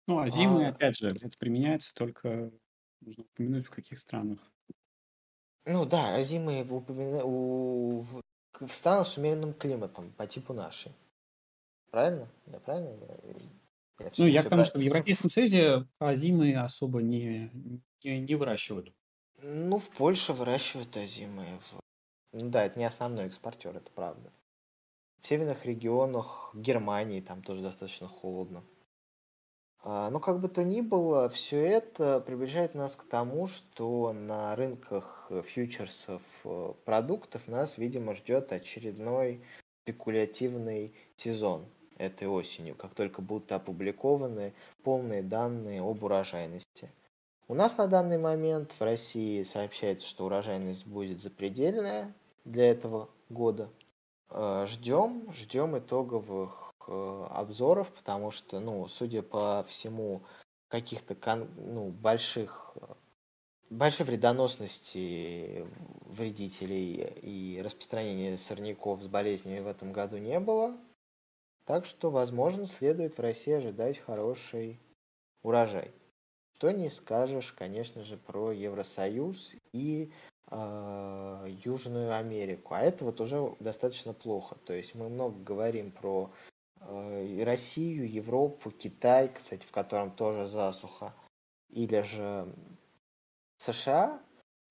[0.07, 2.51] Ну, а зимы, А, опять же, это применяется только,
[3.01, 4.39] нужно упомянуть, в каких странах.
[5.65, 8.21] ну да, зимы в, упомина- у, в,
[8.59, 10.91] в странах с умеренным климатом по типу нашей.
[11.91, 12.27] Правильно?
[12.47, 12.89] Я правильно?
[12.89, 17.49] Я, я Ну, я к тому, что в Европейском Союзе озимы особо не,
[18.03, 18.93] не, не выращивают.
[19.41, 21.45] Ну, в Польше выращивают озимы.
[21.59, 21.79] В-
[22.33, 24.31] Ну да, это не основной экспортер, это правда.
[25.23, 28.61] В северных регионах Германии там тоже достаточно холодно.
[29.81, 34.53] А, но как бы то ни было, все это приближает нас к тому, что на
[34.57, 39.41] рынках фьючерсов э, продуктов нас, видимо, ждет очередной
[39.83, 46.91] спекулятивный сезон этой осенью, как только будут опубликованы полные данные об урожайности.
[47.47, 53.69] У нас на данный момент в России сообщается, что урожайность будет запредельная для этого года.
[54.33, 60.23] Э, ждем, ждем итоговых Э, обзоров, потому что, ну, судя по всему,
[60.67, 61.15] каких-то
[61.55, 62.75] ну, больших
[63.69, 65.65] большой вредоносности
[66.05, 70.77] вредителей и распространения сорняков с болезнями в этом году не было.
[71.65, 74.79] Так что, возможно, следует в России ожидать хороший
[75.41, 75.91] урожай.
[76.55, 80.11] Что не скажешь, конечно же, про Евросоюз и
[80.51, 82.73] э, Южную Америку.
[82.73, 84.55] А это вот уже достаточно плохо.
[84.65, 86.31] То есть мы много говорим про
[86.85, 91.13] Э, Россию, Европу, Китай, кстати, в котором тоже засуха,
[91.69, 92.47] или же
[93.57, 94.21] США,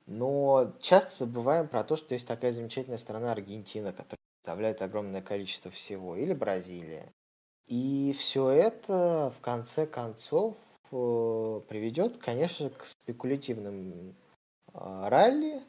[0.07, 5.71] но часто забываем про то, что есть такая замечательная страна Аргентина, которая представляет огромное количество
[5.71, 7.11] всего, или Бразилия.
[7.67, 10.57] И все это в конце концов
[10.91, 14.15] э, приведет, конечно, к спекулятивным
[14.75, 15.61] ралли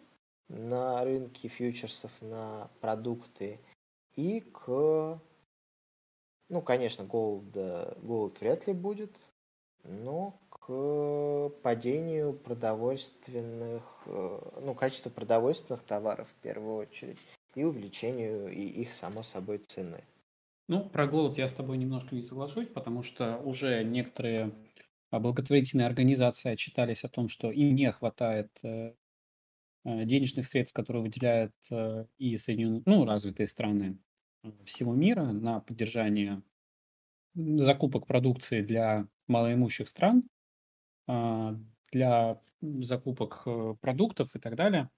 [0.50, 3.60] на рынке фьючерсов на продукты
[4.16, 5.20] и к
[6.50, 9.12] ну, конечно, голода, голод вряд ли будет,
[9.84, 17.18] но к падению продовольственных, э, ну, качества продовольственных товаров в первую очередь
[17.56, 20.04] и увеличению и их, само собой, цены.
[20.68, 24.52] Ну, про голод я с тобой немножко не соглашусь, потому что уже некоторые
[25.20, 28.94] благотворительные организации отчитались о том, что им не хватает э,
[29.86, 31.54] э, денежных средств, которые выделяют
[32.18, 33.98] и Соединенные, ну, развитые страны
[34.66, 36.42] всего мира на поддержание
[37.36, 40.24] закупок продукции для малоимущих стран,
[41.08, 41.56] а,
[41.92, 44.90] для закупок э, продуктов и так далее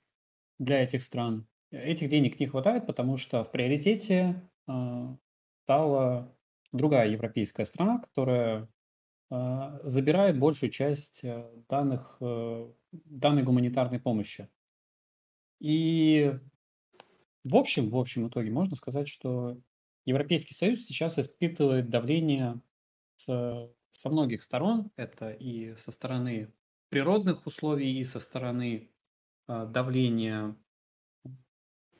[0.59, 1.47] для этих стран.
[1.71, 5.17] Этих денег не хватает, потому что в приоритете а,
[5.63, 6.35] стала
[6.71, 8.67] другая европейская страна, которая а,
[9.29, 14.47] забирает большую часть э, данных, э, данной гуманитарной помощи.
[15.59, 16.37] И
[17.43, 19.57] в общем, в общем итоге можно сказать, что
[20.05, 22.59] Европейский Союз сейчас испытывает давление
[23.17, 24.91] с, со многих сторон.
[24.95, 26.53] Это и со стороны
[26.89, 28.89] природных условий, и со стороны
[29.47, 30.55] э, давления.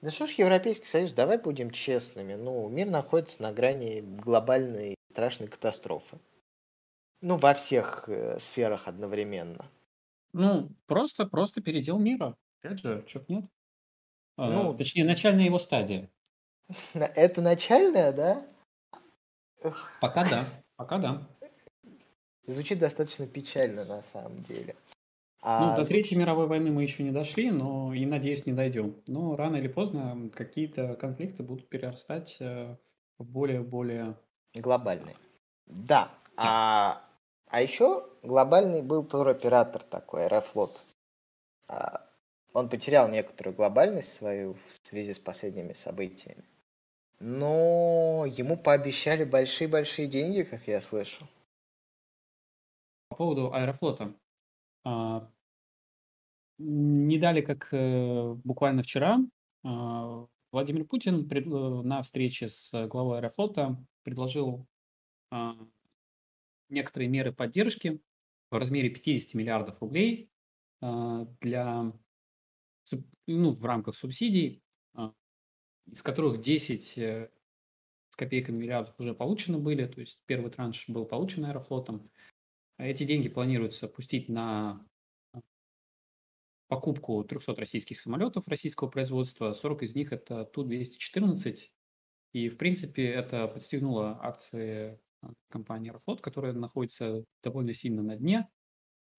[0.02, 2.36] Да что ж, Европейский Союз, давай будем честными.
[2.36, 6.20] Ну, мир находится на грани глобальной страшной катастрофы.
[7.28, 9.66] Ну, во всех э, сферах одновременно.
[10.32, 12.38] Ну, просто, просто передел мира.
[12.62, 13.46] Опять же, чё нет.
[14.38, 16.08] Ну, а, точнее, начальная его стадия.
[16.94, 18.48] Это начальная, да?
[20.02, 21.28] Пока да, пока да.
[22.46, 24.76] Звучит достаточно печально на самом деле.
[25.42, 25.72] А...
[25.72, 29.02] Ну, до Третьей мировой войны мы еще не дошли, но и, надеюсь, не дойдем.
[29.08, 32.76] Но рано или поздно какие-то конфликты будут перерастать э,
[33.18, 34.16] в более-более...
[34.54, 35.16] Глобальные.
[35.66, 35.76] Да.
[36.06, 36.12] да.
[36.38, 37.05] А,
[37.48, 40.72] а еще глобальный был туроператор такой, Аэрофлот.
[41.68, 42.08] А,
[42.54, 46.44] он потерял некоторую глобальность свою в связи с последними событиями.
[47.20, 51.28] Но ему пообещали большие-большие деньги, как я слышал.
[53.10, 54.14] По поводу Аэрофлота.
[54.84, 55.30] А,
[56.58, 59.20] Не дали, как э, буквально вчера,
[59.64, 64.66] а, Владимир Путин э, на встрече с главой Аэрофлота предложил
[66.70, 68.02] некоторые меры поддержки
[68.52, 70.32] в размере 50 миллиардов рублей
[70.82, 71.94] а, для,
[73.28, 75.14] ну, в рамках субсидий, а,
[75.88, 77.30] из которых 10 э,
[78.10, 82.10] с копейками миллиардов уже получены были, то есть первый транш был получен Аэрофлотом.
[82.78, 84.86] А Эти деньги планируется пустить на
[86.68, 89.54] покупку 300 российских самолетов российского производства.
[89.54, 91.70] 40 из них это Ту-214.
[92.34, 98.48] И, в принципе, это подстегнуло акции а, компании Аэрофлот, которая находится довольно сильно на дне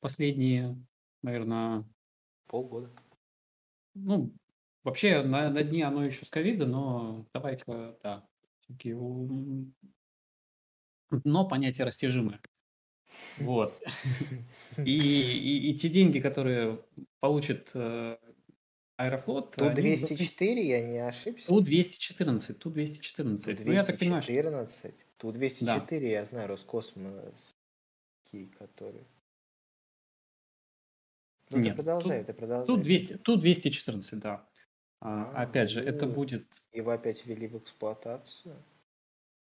[0.00, 0.76] последние,
[1.22, 1.84] наверное,
[2.46, 2.90] Полгода.
[3.94, 4.32] ну,
[4.84, 8.28] вообще на, на дне оно еще с ковида, но давай-ка, да,
[8.60, 8.94] все-таки
[11.10, 12.40] дно понятие растяжимое.
[13.38, 13.72] Вот.
[14.78, 16.84] И, и, и те деньги, которые
[17.20, 18.18] получит э,
[18.96, 21.48] Аэрофлот, Ту они 204, я не ошибся.
[21.48, 23.64] Ту-214, Ту-214.
[23.64, 24.32] Ну, я так понимаю, что...
[24.32, 25.06] 214.
[25.18, 27.54] Ту 204, я знаю, Роскосмос,
[28.58, 29.06] который.
[31.50, 32.66] Ну, ты Нет, продолжай, тут- ты продолжай.
[32.66, 34.48] Тут 200, тут 214, да.
[35.00, 36.14] А, А, опять же, это ну.
[36.14, 38.56] будет, Его опять ввели в эксплуатацию.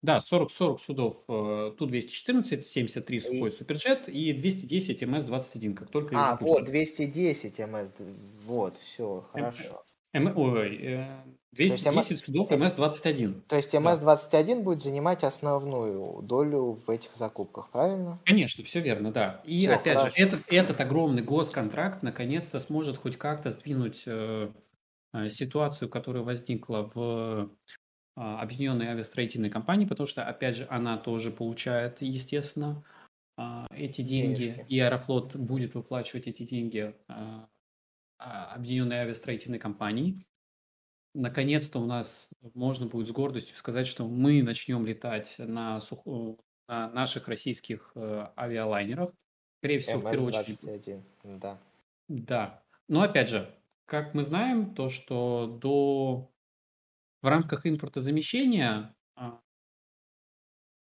[0.01, 6.37] Да, 40, 40 судов э, Ту-214, 73 сухой суперджет и 210 МС-21, как только А,
[6.41, 7.91] вот, 210 МС.
[8.45, 9.83] Вот, все, хорошо.
[10.13, 13.43] М- ой, э, 210 судов э, МС-21.
[13.47, 18.19] То есть МС-21 будет занимать основную долю в этих закупках, правильно?
[18.25, 19.41] Конечно, все верно, да.
[19.45, 20.01] И Всё, опять хорошо.
[20.01, 24.51] же, этот, этот огромный госконтракт наконец-то сможет хоть как-то сдвинуть э,
[25.13, 27.51] э, ситуацию, которая возникла в
[28.15, 32.84] Объединенной авиастроительной компании, потому что, опять же, она тоже получает, естественно,
[33.38, 34.65] а, эти деньги, Денежки.
[34.67, 37.47] и Аэрофлот будет выплачивать эти деньги а,
[38.19, 40.26] а, Объединенной авиастроительной компании.
[41.13, 46.89] Наконец-то у нас можно будет с гордостью сказать, что мы начнем летать на, сухо- на
[46.91, 49.12] наших российских э, авиалайнерах.
[49.60, 50.63] Скорее всего, в первую очередь.
[50.63, 51.60] МС-21, да.
[52.08, 52.63] Да.
[52.88, 53.54] Но опять же,
[53.86, 56.30] как мы знаем, то, что до
[57.21, 59.41] в рамках импортозамещения а,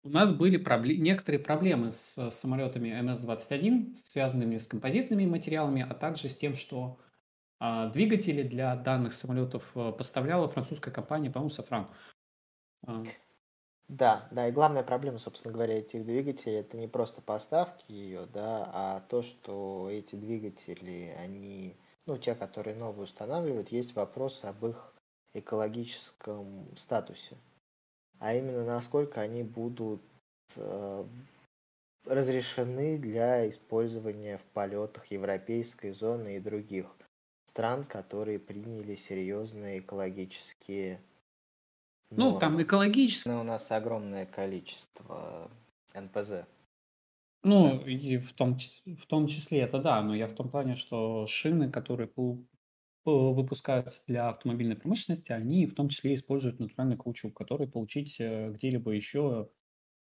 [0.05, 6.29] у нас были пробле- некоторые проблемы с самолетами МС-21, связанными с композитными материалами, а также
[6.29, 6.99] с тем, что
[7.61, 11.89] а, двигатели для данных самолетов а, поставляла французская компания, по-моему, Сафран.
[12.87, 13.13] А,
[13.89, 18.69] Да, да, и главная проблема, собственно говоря, этих двигателей, это не просто поставки ее, да,
[18.73, 24.92] а то, что эти двигатели, они, ну, те, которые новые устанавливают, есть вопрос об их
[25.35, 27.37] экологическом статусе.
[28.19, 30.03] А именно, насколько они будут
[30.57, 31.05] э,
[32.05, 36.87] разрешены для использования в полетах европейской зоны и других
[37.47, 41.01] стран, которые приняли серьезные экологические
[42.11, 42.65] Ну, там нормы.
[43.27, 45.51] Ну, У нас огромное количество
[45.95, 46.47] НПЗ.
[47.45, 51.27] ну, и в том, в том числе это да, но я в том плане, что
[51.27, 52.09] шины, которые
[53.05, 58.93] выпускаются для автомобильной промышленности, они в том числе используют натуральный каучук, который получить э, где-либо
[58.93, 59.51] еще,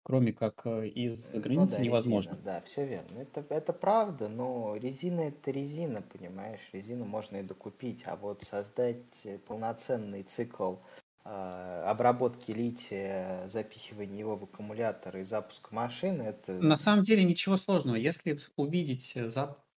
[0.05, 2.37] кроме как э, из-за Ну границы, да, невозможно.
[2.37, 3.18] резина, да, все верно.
[3.20, 6.61] Это, это правда, но резина это резина, понимаешь?
[6.73, 10.77] Резину можно и докупить, а вот создать э, полноценный цикл
[11.25, 17.57] э, обработки лития, запихивания его в аккумулятор и запуска машины, это На самом деле ничего
[17.57, 17.97] сложного.
[17.97, 19.29] Если увидеть, э,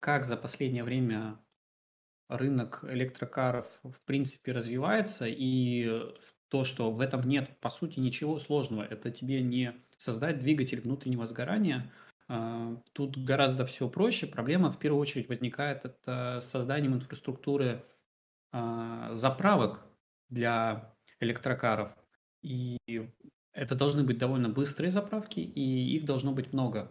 [0.00, 1.38] как за последнее время
[2.28, 6.12] рынок электрокаров в принципе развивается, и э,
[6.48, 8.82] то, что в этом нет, по сути, ничего сложного.
[8.82, 11.92] Это тебе не создать двигатель внутреннего сгорания.
[12.28, 14.26] А, Тут гораздо все проще.
[14.26, 17.84] Проблема в первую очередь возникает это с созданием инфраструктуры
[18.52, 19.84] а, заправок
[20.28, 21.96] для электрокаров.
[22.42, 22.78] И
[23.52, 26.90] это должны быть довольно быстрые заправки, и их должно быть много.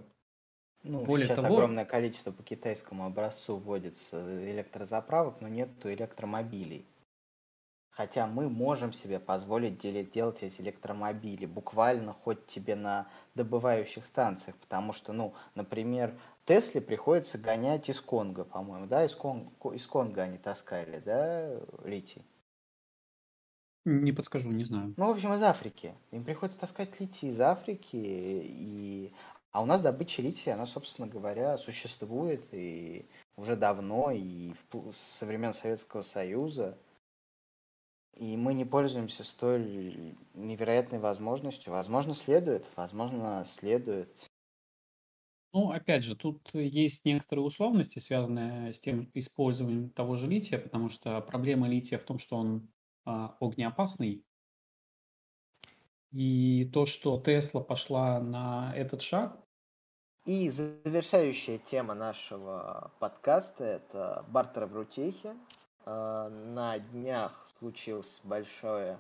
[0.88, 4.18] Ну, Более сейчас того- огромное количество по китайскому образцу вводится
[4.52, 6.86] электрозаправок, но нету электромобилей.
[7.90, 14.94] Хотя мы можем себе позволить делать эти электромобили буквально хоть тебе на добывающих станциях, потому
[14.94, 16.14] что, ну, например,
[16.44, 22.22] Тесле приходится гонять из Конго, по-моему, да, из, Кон- из Конго они таскали, да, литий.
[23.86, 24.94] Не подскажу, не знаю.
[24.98, 25.94] Ну, в общем, из Африки.
[26.12, 29.14] Им приходится таскать литий из Африки, и...
[29.56, 33.06] а у нас добыча лития, она, собственно говоря, существует и
[33.38, 34.52] уже давно, и
[34.92, 36.78] со времен Советского Союза.
[38.18, 41.72] И мы не пользуемся столь невероятной возможностью.
[41.72, 44.30] Возможно, следует, возможно, следует.
[45.54, 50.90] Ну, опять же, тут есть некоторые условности, связанные с тем использованием того же лития, потому
[50.90, 52.68] что проблема лития в том, что он
[53.06, 54.26] а, огнеопасный.
[56.12, 59.45] И то, что Тесла пошла на этот шаг,
[60.26, 65.36] И завершающая тема нашего подкаста– это бартер в рутехе.
[65.86, 68.98] Э, На днях случился большое,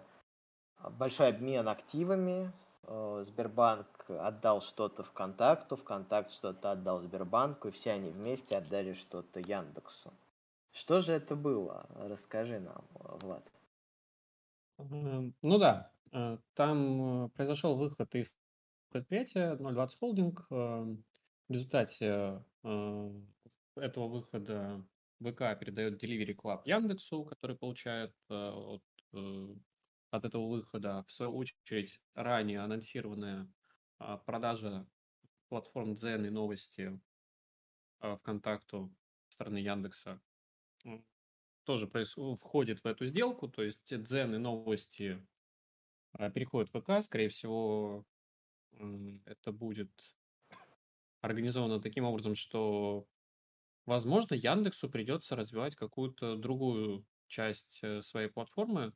[0.99, 2.51] большой обмен активами.
[2.83, 9.39] Э, Сбербанк отдал что-то ВКонтакту, ВКонтакт что-то отдал Сбербанку, и все они вместе отдали что-то
[9.39, 10.13] Яндексу.
[10.73, 11.87] Что же это было?
[11.95, 13.51] Расскажи нам, Влад.
[14.77, 18.31] Эм, Ну да, э, там э, произошел выход из
[18.91, 20.45] предприятия 020 Холдинг.
[21.49, 23.11] Э, В результате э,
[23.75, 24.85] этого выхода
[25.19, 28.83] ВК передает Delivery Club Яндексу, который получает э, от,
[29.13, 29.55] э,
[30.11, 33.51] от этого выхода, в свою очередь, ранее анонсированная
[33.97, 34.87] а, продажа
[35.49, 36.99] платформ Дзен и новости
[37.99, 38.93] а, ВКонтакту
[39.29, 40.21] стороны Яндекса
[41.65, 45.25] тоже проис- входит в эту сделку, то есть Дзен и новости
[46.13, 48.05] а, переходят в ВК, скорее всего,
[49.25, 50.15] это будет
[51.25, 53.07] организовано таким образом, что,
[53.85, 58.93] возможно, Яндексу придется развивать какую-то другую часть э, своей платформы.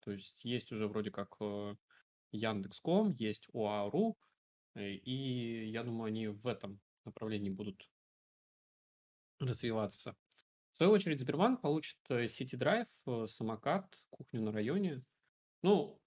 [0.00, 1.76] То есть есть уже вроде как э,
[2.32, 4.18] Яндекс.ком, есть ОАРУ,
[4.74, 7.88] э, и я думаю, они в этом направлении будут
[9.38, 10.16] развиваться.
[10.72, 15.04] В свою очередь, Сбербанк получит Drive, э, самокат, кухню на районе.
[15.62, 16.01] Ну,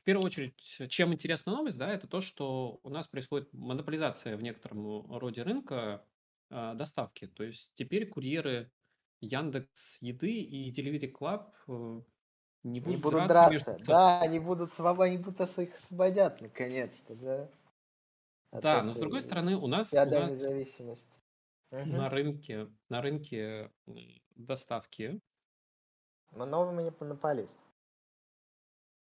[0.00, 0.54] в первую очередь,
[0.88, 6.06] чем интересна новость, да, это то, что у нас происходит монополизация в некотором роде рынка
[6.50, 7.26] э, доставки.
[7.26, 8.72] То есть теперь курьеры
[9.20, 12.02] Яндекс Еды и Delivery Club э,
[12.64, 13.84] не Не будут будут драться между драться.
[13.84, 13.86] собой.
[13.86, 17.48] Да, они будут свободны, они будут ос- их освободят наконец-то, да?
[18.50, 21.20] От Да, но с другой стороны, у нас, у нас зависимости.
[21.70, 21.92] Мгм.
[21.92, 23.72] на рынке, на рынке
[24.36, 25.20] доставки
[26.32, 27.58] Но новый монополист.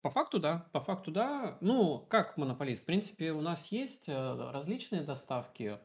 [0.03, 0.69] По факту, да.
[0.73, 1.59] По факту, да.
[1.61, 2.83] Ну, как монополист?
[2.83, 5.79] В принципе, у нас есть э, различные доставки,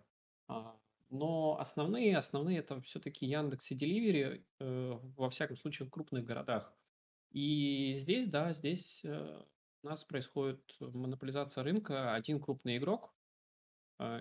[0.48, 6.24] а, но основные, основные это все-таки Яндекс и Деливери, э, во всяком случае, в крупных
[6.24, 6.74] городах.
[7.32, 9.44] И здесь, да, здесь э,
[9.84, 12.14] у нас происходит монополизация рынка.
[12.14, 13.14] Один крупный игрок.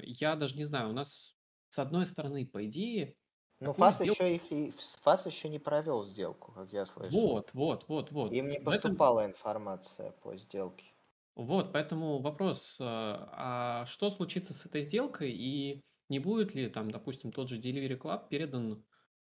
[0.03, 1.35] Я даже не знаю, у нас
[1.71, 3.17] с одной стороны, по идее,
[3.61, 4.23] Ну, ФАС сделку...
[4.23, 7.19] еще их и ФАС еще не провел сделку, как я слышал.
[7.19, 8.33] Вот, вот, вот, вот.
[8.33, 10.87] Им не В этом, поступала информация по сделке.
[11.37, 16.91] Вот, поэтому вопрос, э, а что случится с этой сделкой и не будет ли там,
[16.91, 18.85] допустим, тот же Delivery Club передан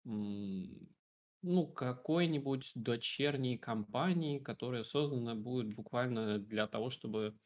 [0.04, 7.36] ну, какой-нибудь дочерней компании, которая создана будет буквально для того, чтобы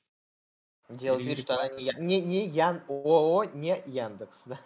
[0.89, 4.61] Делать вид, что она не, не, не Ян, ООО, не Яндекс, да?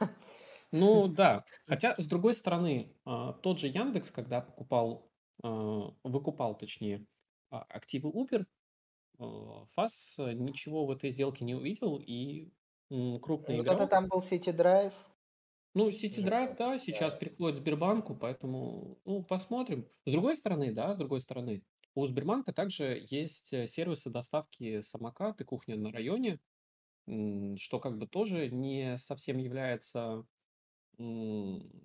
[0.73, 1.45] Ну, да.
[1.67, 5.11] Хотя, с другой стороны, а, тот же Яндекс, когда покупал,
[5.43, 7.07] а, выкупал, точнее,
[7.51, 8.47] а, активы Uber,
[9.75, 12.53] ФАС ничего в этой сделке не увидел, и
[12.91, 14.95] м, крупный Ну, игрок там был City Drive.
[15.75, 17.15] Ну, City Drive, да, сейчас да.
[17.15, 19.89] переходит к Сбербанку, поэтому, ну, посмотрим.
[20.05, 21.63] С другой стороны, да, с другой стороны,
[21.95, 26.41] у Сбербанка также есть э, сервисы доставки самокат и кухня на районе,
[27.57, 30.25] что как бы тоже не совсем является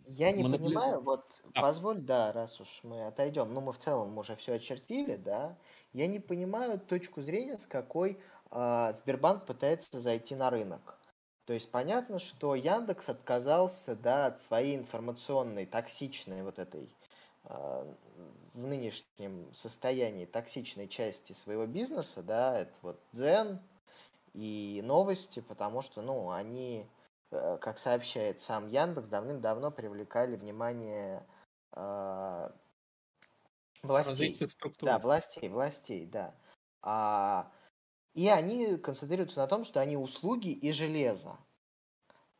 [0.07, 3.77] Я не монополи- понимаю, вот Да, позволь, да, раз уж мы отойдем, ну мы в
[3.77, 5.57] целом уже все очертили, да,
[5.93, 8.19] я не понимаю точку зрения, с какой
[8.51, 10.99] а, Сбербанк пытается зайти на рынок.
[11.45, 16.93] То есть понятно, что Яндекс отказался, да, от своей информационной, токсичной вот этой
[17.43, 17.95] а,
[18.53, 23.61] в нынешнем состоянии токсичной части своего бизнеса, да, это вот Дзен
[24.33, 26.94] и новости, потому что, ну, они э,
[27.61, 31.25] как сообщает сам Яндекс, давным-давно привлекали внимание
[31.75, 32.49] э,
[33.83, 34.39] властей.
[34.81, 36.35] Да, властей, властей, да.
[36.81, 37.51] А,
[38.13, 41.37] и они концентрируются на том, что они услуги и железо.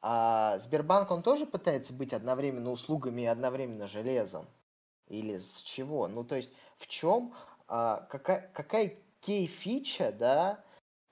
[0.02, 4.48] А Сбербанк, он тоже пытается быть одновременно услугами и одновременно железом?
[5.08, 6.08] Или с чего?
[6.08, 7.34] Ну, то есть, в чем,
[7.68, 10.64] а, какая, какая кей-фича, да,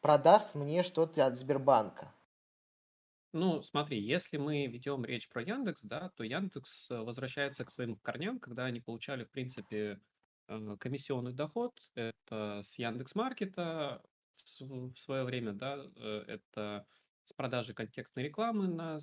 [0.02, 2.13] продаст мне что-то от Сбербанка?
[3.36, 7.96] Ну, смотри, если мы ведем речь про Яндекс, да, то Яндекс э, возвращается к своим
[7.98, 10.02] корням, когда они получали, в принципе,
[10.48, 11.80] э, комиссионный доход.
[11.96, 16.86] Это с Яндекс.Маркета в с- в свое время, да, э, это
[17.24, 19.00] с продажи контекстной рекламы на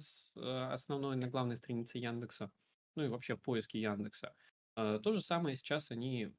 [0.72, 2.52] основной, на главной странице Яндекса,
[2.94, 4.34] ну и вообще в поиске Яндекса.
[4.74, 6.34] То же самое сейчас они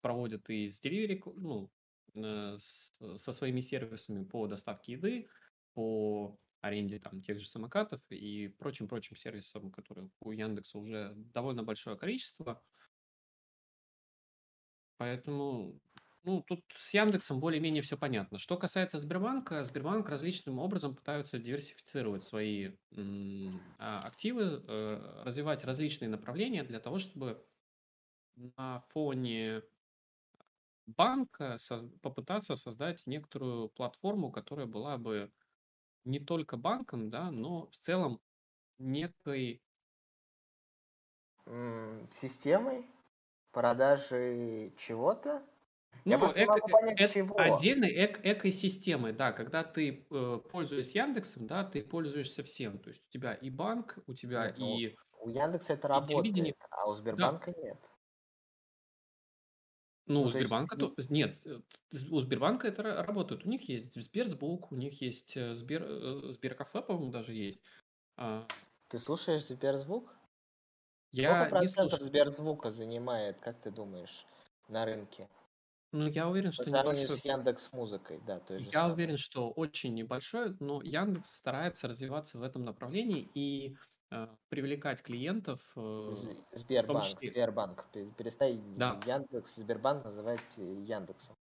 [0.00, 1.72] проводят и с Cl- ну,
[2.16, 5.28] со своими сервисами по доставке еды,
[5.74, 11.96] по аренде там тех же самокатов и прочим-прочим сервисам, которые у Яндекса уже довольно большое
[11.96, 12.62] количество.
[14.96, 15.80] Поэтому,
[16.22, 18.38] ну, тут с Яндексом более-менее все понятно.
[18.38, 22.72] Что касается Сбербанка, Сбербанк различным образом пытаются диверсифицировать свои
[23.78, 27.44] а, активы, э, развивать различные направления для того, чтобы
[28.36, 29.62] на фоне
[30.86, 31.56] банка
[32.02, 35.32] попытаться создать некоторую платформу, которая была бы
[36.04, 38.20] не только банком, да, но в целом
[38.78, 39.60] некой
[42.10, 42.86] Системой
[43.52, 45.42] продажи чего-то?
[46.04, 47.38] Я ну, просто не могу понять, эко, чего.
[47.38, 53.06] отдельной эк, экосистемой, да, когда ты э, пользуешься Яндексом, да, ты пользуешься всем, то есть
[53.06, 56.94] у тебя и банк, у тебя Нет, ну, и у Яндекса это работает, а у
[56.94, 57.62] Сбербанка да.
[57.62, 57.78] нет.
[60.06, 60.94] Ну, у Ну, Сбербанка то...
[61.08, 61.60] Нет, э,
[62.10, 63.44] у Сбербанка это работает.
[63.44, 65.82] У них есть Сберзвук, у них есть э, Сбер...
[65.84, 67.60] э, Сберкафе, по-моему, даже есть.
[68.16, 68.46] А,
[68.88, 70.14] Ты слушаешь Сберзвук?
[71.12, 72.06] Сколько я не процентов слушаю.
[72.06, 74.26] Сберзвука занимает, как ты думаешь,
[74.68, 75.28] на рынке?
[75.92, 78.94] Ну, я уверен, По что сравнению с Яндекс Музыкой, да, то Я самой.
[78.94, 83.76] уверен, что очень небольшой, но Яндекс старается развиваться в этом направлении и
[84.48, 85.60] привлекать клиентов.
[85.76, 86.08] Э,
[86.52, 87.86] Сбербанк, Сбербанк.
[88.16, 88.98] Перестань Да.
[89.06, 91.36] Яндекс, Сбербанк называть э, Яндексом.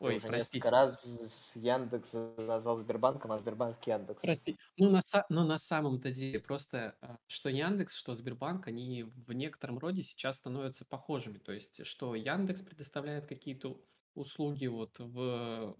[0.00, 0.58] Ой, уже простите.
[0.58, 4.22] несколько раз с Яндекс назвал Сбербанком, а Сбербанк Яндекс.
[4.22, 4.56] Прости.
[4.76, 6.96] Ну, на, ну, на самом-то деле, просто
[7.26, 11.38] что Яндекс, что Сбербанк, они в некотором роде сейчас становятся похожими.
[11.38, 13.80] То есть, что Яндекс предоставляет какие-то
[14.14, 15.74] услуги вот в,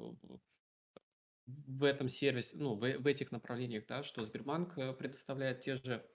[1.66, 6.06] в этом сервисе, ну, в, в этих направлениях, да, что Сбербанк э, предоставляет те же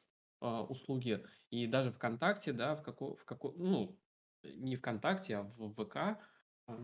[0.42, 1.26] э, услуги.
[1.50, 4.00] И даже ВКонтакте, да, в какой, в какой, ну,
[4.44, 6.20] не ВКонтакте, а в ВК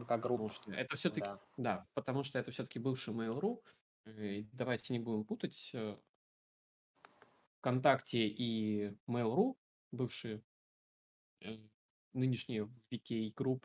[0.08, 1.40] как Потому что это все-таки, да.
[1.58, 3.64] да, потому что это все-таки бывший Mail.ru.
[4.06, 5.98] Э, давайте не будем путать э,
[7.60, 9.56] ВКонтакте и Mail.ru,
[9.92, 10.44] бывшие
[11.42, 11.58] э,
[12.14, 13.64] нынешние VK Group.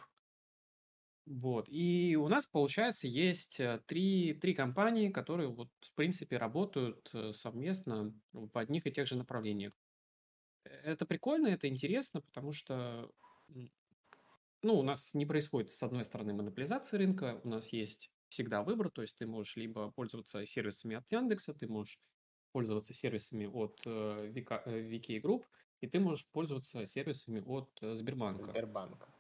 [1.26, 1.68] Вот.
[1.68, 8.58] И у нас, получается, есть три, три компании, которые, вот, в принципе, работают совместно в
[8.58, 9.72] одних и тех же направлениях.
[10.64, 13.10] Это прикольно, это интересно, потому что
[14.64, 18.90] ну, у нас не происходит, с одной стороны, монополизация рынка, у нас есть всегда выбор,
[18.90, 22.00] то есть ты можешь либо пользоваться сервисами от Яндекса, ты можешь
[22.52, 23.90] пользоваться сервисами от э,
[24.34, 25.44] VK, э, VK Group,
[25.80, 28.50] и ты можешь пользоваться сервисами от э, Сбербанка.
[28.50, 29.13] Сбербанка.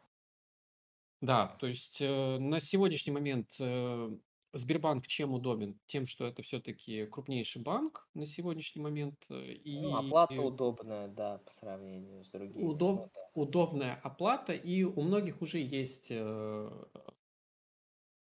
[1.24, 4.10] Да, то есть э, на сегодняшний момент э,
[4.52, 5.80] Сбербанк чем удобен?
[5.86, 9.16] Тем, что это все-таки крупнейший банк на сегодняшний момент.
[9.30, 12.62] Э, и ну, оплата удобная, да, по сравнению с другими.
[12.62, 13.00] Удоб...
[13.00, 13.20] Ну, да.
[13.32, 16.84] Удобная оплата, и у многих уже есть э,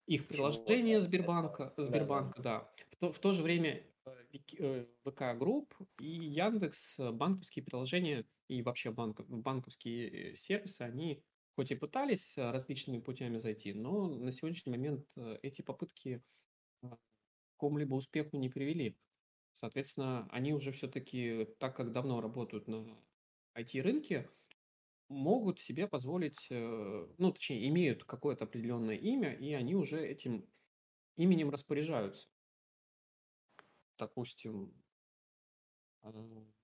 [0.07, 2.59] их приложение Сбербанка, Сбербанка, да.
[2.59, 2.85] да.
[2.89, 3.83] В, то, в то же время
[4.57, 11.21] э, VK Group и Яндекс банковские приложения и вообще банк, банковские сервисы, они
[11.57, 16.23] хоть и пытались э, различными путями зайти, но на сегодняшний момент э, эти попытки
[16.83, 16.99] э, к
[17.53, 18.95] какому-либо успеху не привели.
[19.53, 22.85] Соответственно, они уже все-таки, так как давно работают на
[23.55, 24.29] IT-рынке,
[25.09, 30.47] могут себе позволить, ну, точнее, имеют какое-то определенное имя, и они уже этим
[31.15, 32.27] именем распоряжаются.
[33.97, 34.75] Допустим,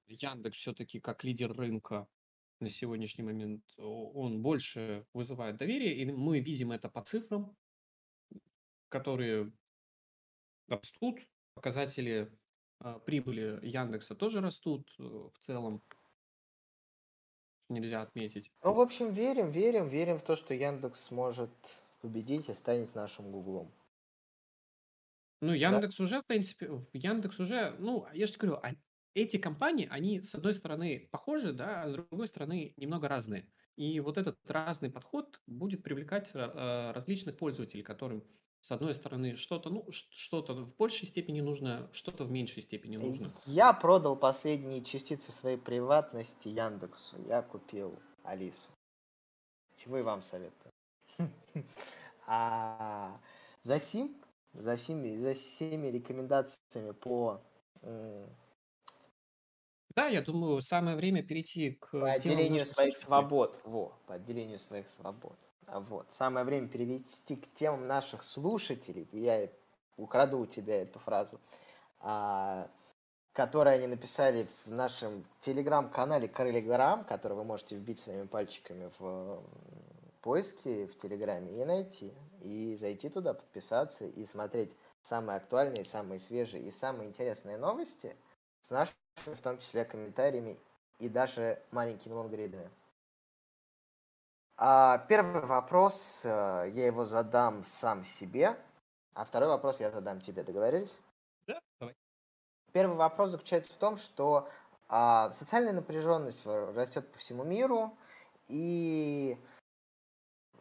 [0.05, 2.07] Яндекс все-таки как лидер рынка
[2.63, 7.55] на сегодняшний момент, он больше вызывает доверие, и мы видим это по цифрам,
[8.89, 9.51] которые
[10.67, 11.19] растут,
[11.53, 12.31] показатели
[12.79, 15.81] а, прибыли Яндекса тоже растут э, в целом,
[17.69, 18.51] нельзя отметить.
[18.61, 21.51] Ну, в общем, верим, верим, верим в то, что Яндекс сможет
[22.01, 23.71] победить и станет нашим Гуглом.
[25.41, 26.03] Ну, Яндекс да?
[26.03, 28.59] уже, в принципе, Яндекс уже, ну, я же говорю,
[29.13, 33.47] эти компании, они, с одной стороны, похожи, да, а с другой стороны, немного разные.
[33.75, 38.23] И вот этот разный подход будет привлекать э, различных пользователей, которым,
[38.61, 43.31] с одной стороны, что-то ну, что-то в большей степени нужно, что-то в меньшей степени нужно.
[43.45, 47.17] Я продал последние частицы своей приватности Яндексу.
[47.27, 48.69] Я купил Алису.
[49.77, 50.71] Чего и вам советую.
[52.25, 53.19] А
[53.63, 54.15] за сим,
[54.53, 57.43] за всеми, за всеми рекомендациями по
[59.95, 63.59] да, я думаю, самое время перейти к По отделению своих свобод.
[63.63, 65.37] Во, по отделению своих свобод.
[65.67, 66.07] А вот.
[66.11, 69.07] Самое время перевести к темам наших слушателей.
[69.11, 69.49] Я
[69.97, 71.39] украду у тебя эту фразу.
[71.99, 72.69] А,
[73.33, 79.43] которую они написали в нашем телеграм-канале Крыльграм, который вы можете вбить своими пальчиками в
[80.21, 82.13] поиске в Телеграме и найти.
[82.41, 84.71] И зайти туда, подписаться и смотреть
[85.01, 88.15] самые актуальные, самые свежие и самые интересные новости
[88.63, 90.57] с нашими, в том числе, комментариями
[90.99, 92.69] и даже маленькими лонгридами.
[94.55, 96.29] А, первый вопрос, э,
[96.73, 98.57] я его задам сам себе,
[99.13, 100.43] а второй вопрос я задам тебе.
[100.43, 100.99] Договорились?
[101.47, 101.95] Да, давай.
[102.71, 104.49] Первый вопрос заключается в том, что
[104.87, 107.97] а, социальная напряженность растет по всему миру,
[108.47, 109.37] и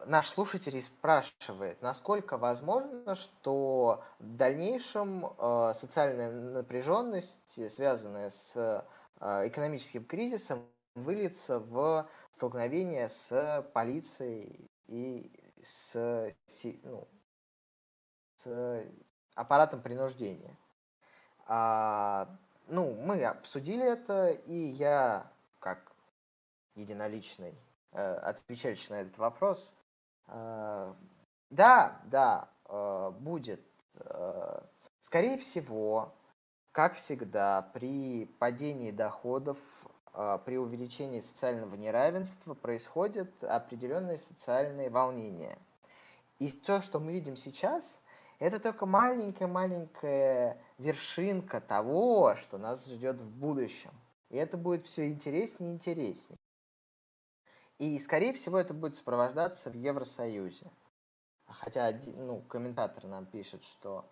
[0.05, 10.05] наш слушатель спрашивает, насколько возможно, что в дальнейшем э, социальная напряженность, связанная с э, экономическим
[10.05, 10.65] кризисом,
[10.95, 15.31] выльется в столкновение с полицией и
[15.63, 16.33] с,
[16.83, 17.07] ну,
[18.35, 18.83] с
[19.35, 20.55] аппаратом принуждения.
[21.45, 22.29] А,
[22.67, 25.91] ну, мы обсудили это, и я, как
[26.75, 27.57] единоличный
[27.91, 29.75] э, отвечающий на этот вопрос,
[30.27, 33.61] да, да, э, будет.
[33.99, 34.61] Э,
[35.01, 36.13] скорее всего,
[36.71, 39.59] как всегда, при падении доходов,
[40.13, 45.57] э, при увеличении социального неравенства происходят определенные социальные волнения.
[46.39, 47.99] И то, что мы видим сейчас,
[48.39, 53.91] это только маленькая-маленькая вершинка того, что нас ждет в будущем.
[54.29, 56.37] И это будет все интереснее и интереснее.
[57.79, 60.71] И, скорее всего, это будет сопровождаться в Евросоюзе.
[61.47, 64.05] Хотя ну, комментатор нам пишет, что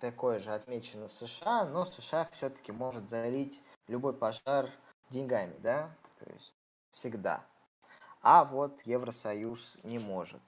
[0.00, 4.70] такое же отмечено в США, но США все-таки может залить любой пожар
[5.10, 5.94] деньгами, да?
[6.18, 6.54] То есть
[6.90, 7.44] всегда.
[8.22, 10.40] А вот Евросоюз не может.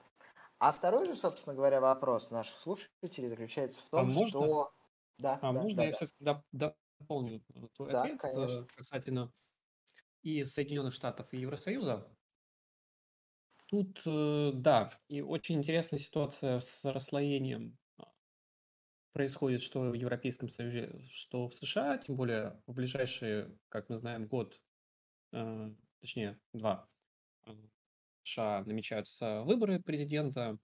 [0.59, 4.73] А второй же, собственно говоря, вопрос наших слушателей заключается в а том, а можно, что...
[5.17, 5.97] Да, а да, можно да, я да.
[5.97, 7.41] все-таки дополню
[7.75, 8.61] твой да, ответ конечно.
[8.61, 9.31] Э, касательно
[10.23, 12.07] и Соединенных Штатов и Евросоюза?
[13.67, 18.11] Тут, э, да, и очень интересная ситуация с расслоением а,
[19.13, 24.27] происходит что в Европейском Союзе, что в США, тем более в ближайшие, как мы знаем,
[24.27, 24.61] год,
[25.31, 26.87] э, точнее, два,
[28.23, 30.57] США намечаются выборы президента.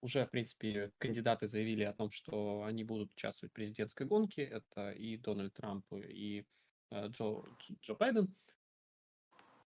[0.00, 4.42] Уже, в принципе, кандидаты заявили о том, что они будут участвовать в президентской гонке.
[4.44, 6.44] Это и Дональд Трамп, и
[6.90, 7.42] э, Джо,
[7.82, 8.32] Джо Байден.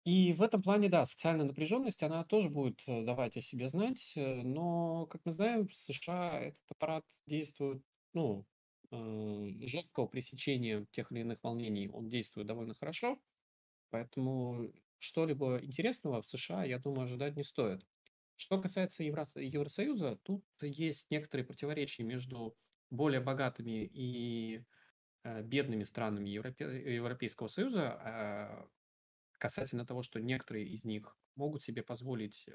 [0.03, 4.13] И в этом плане, да, социальная напряженность, она тоже будет э, давать о себе знать,
[4.15, 7.83] э, но, как мы знаем, в США этот аппарат действует,
[8.13, 8.45] ну,
[8.91, 13.17] жесткого пресечения тех или иных волнений, он действует довольно хорошо,
[13.89, 17.85] поэтому что-либо интересного в США, я думаю, ожидать не стоит.
[18.35, 22.55] Что касается Евро- Евросоюза, тут есть некоторые противоречия между
[22.89, 24.63] более богатыми и
[25.23, 28.65] э, бедными странами Европе- Европейского Союза э,
[29.41, 32.47] касательно того, что некоторые из них могут себе позволить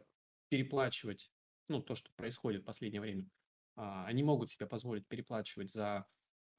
[0.49, 1.31] переплачивать,
[1.69, 3.29] ну, то, что происходит в последнее время.
[3.77, 6.07] Э, они могут себе позволить переплачивать за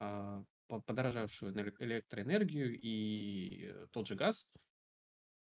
[0.00, 4.46] э, подорожавшую электроэнергию и тот же газ–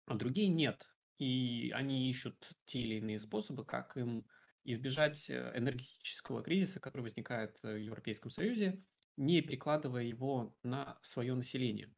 [0.09, 0.91] а другие нет.
[1.19, 4.27] И они ищут те или иные способы, как им
[4.65, 8.83] избежать э, энергетического кризиса, который возникает в Европейском Союзе,
[9.17, 11.93] не перекладывая его на свое население.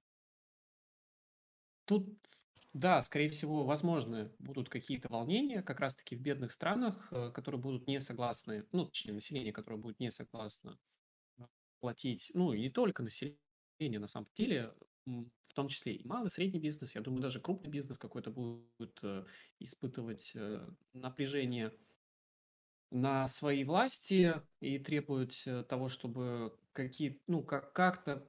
[1.85, 2.09] Тут,
[2.73, 7.87] да, скорее всего, возможно, будут какие-то волнения как раз-таки в бедных странах, э, которые будут
[7.87, 10.79] не согласны, ну, точнее, население, которое будет не согласно
[11.39, 11.45] э,
[11.81, 13.39] платить, ну, и не только население,
[13.99, 14.75] на самом деле,
[15.07, 19.25] в том числе и малый, средний бизнес, я думаю, даже крупный бизнес какой-то будет э,
[19.59, 20.33] испытывать
[20.93, 21.73] напряжение
[22.91, 28.29] на свои власти и требовать э, того, чтобы какие, ну, как, как-то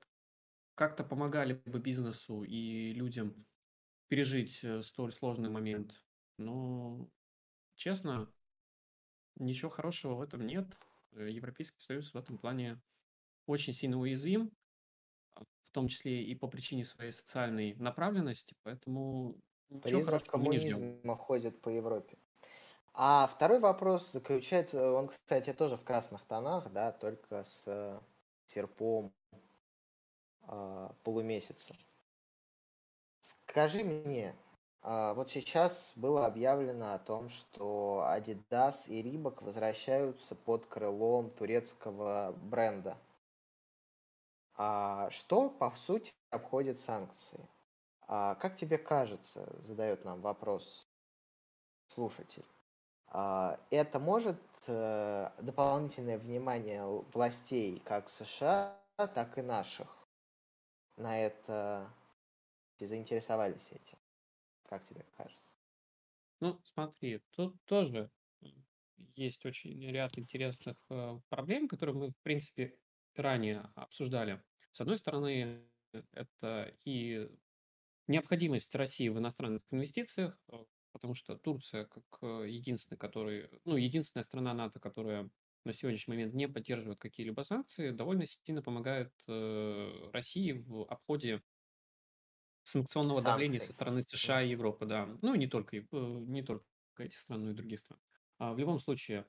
[0.75, 3.45] как-то помогали бы бизнесу и людям
[4.11, 6.03] пережить столь сложный момент.
[6.37, 7.07] Но,
[7.75, 8.29] честно,
[9.37, 10.67] ничего хорошего в этом нет.
[11.13, 12.81] Европейский Союз в этом плане
[13.45, 14.51] очень сильно уязвим
[15.63, 19.37] в том числе и по причине своей социальной направленности, поэтому
[19.69, 21.15] ничего не ждем.
[21.15, 22.17] ходит по Европе.
[22.93, 28.01] А второй вопрос заключается, он, кстати, тоже в красных тонах, да, только с
[28.45, 29.13] серпом
[30.49, 31.73] э, полумесяца.
[33.51, 34.35] Скажи мне,
[34.81, 42.33] э, вот сейчас было объявлено о том, что Adidas и Reebok возвращаются под крылом турецкого
[42.41, 42.97] бренда–
[44.63, 47.49] а что, по сути, обходит санкции?
[48.07, 50.87] А как тебе кажется, задает нам вопрос
[51.87, 52.45] слушатель,
[53.07, 59.87] а это может э, дополнительное внимание властей как США, так и наших
[60.95, 61.89] на это
[62.85, 63.97] заинтересовались этим?
[64.63, 65.51] Как тебе кажется?
[66.39, 68.09] Ну, смотри, тут тоже
[69.15, 72.75] есть очень ряд интересных э, проблем, которые мы, в принципе,
[73.15, 74.41] ранее обсуждали.
[74.71, 75.67] С одной стороны,
[76.13, 77.29] это и
[78.07, 84.23] необходимость России в иностранных инвестициях, э, потому что Турция, как э, единственный, который, ну, единственная
[84.23, 85.29] страна НАТО, которая
[85.63, 91.43] на сегодняшний момент не поддерживает какие-либо санкции, довольно сильно помогает России в обходе
[92.63, 95.09] санкционного давления со стороны США и Европы, да.
[95.21, 96.65] Ну, не только, не только
[96.97, 97.99] этих стран, но и других стран.
[98.37, 99.25] А в любом случае,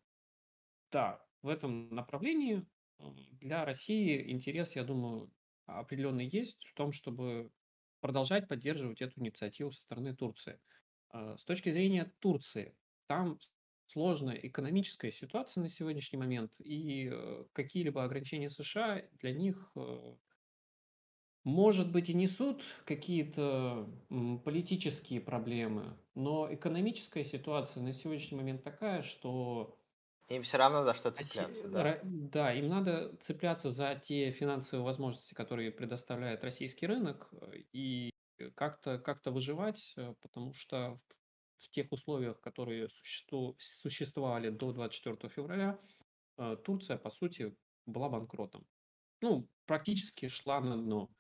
[0.91, 2.67] да, в этом направлении
[2.99, 5.33] для России интерес, я думаю,
[5.67, 7.51] определенный есть в том, чтобы
[8.01, 10.61] продолжать поддерживать эту инициативу со стороны Турции.
[11.11, 12.77] А, с точки зрения Турции,
[13.07, 13.39] там
[13.87, 20.17] сложная экономическая ситуация на сегодняшний момент, и э, какие-либо ограничения США для них, э,
[21.45, 23.89] может быть, и несут какие-то
[24.45, 29.77] политические проблемы, но экономическая ситуация на сегодняшний момент такая, что
[30.29, 31.99] им все равно за что цепляться, да.
[32.03, 38.11] Да, им надо цепляться за те финансовые возможности, которые предоставляет российский рынок, э, и
[38.55, 41.01] как-то как выживать, э, потому что
[41.59, 42.89] в, тех условиях, которые
[43.59, 45.79] существовали до 24 февраля,
[46.39, 47.55] э, Турция, по сути,
[47.87, 48.67] была банкротом.
[49.21, 51.11] Ну, практически шла на дно.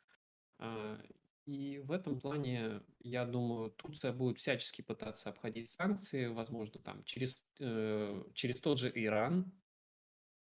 [0.63, 0.97] А,
[1.45, 7.43] и в этом плане, я думаю, Турция будет всячески пытаться обходить санкции, возможно, там через,
[7.59, 9.53] э, через тот же Иран.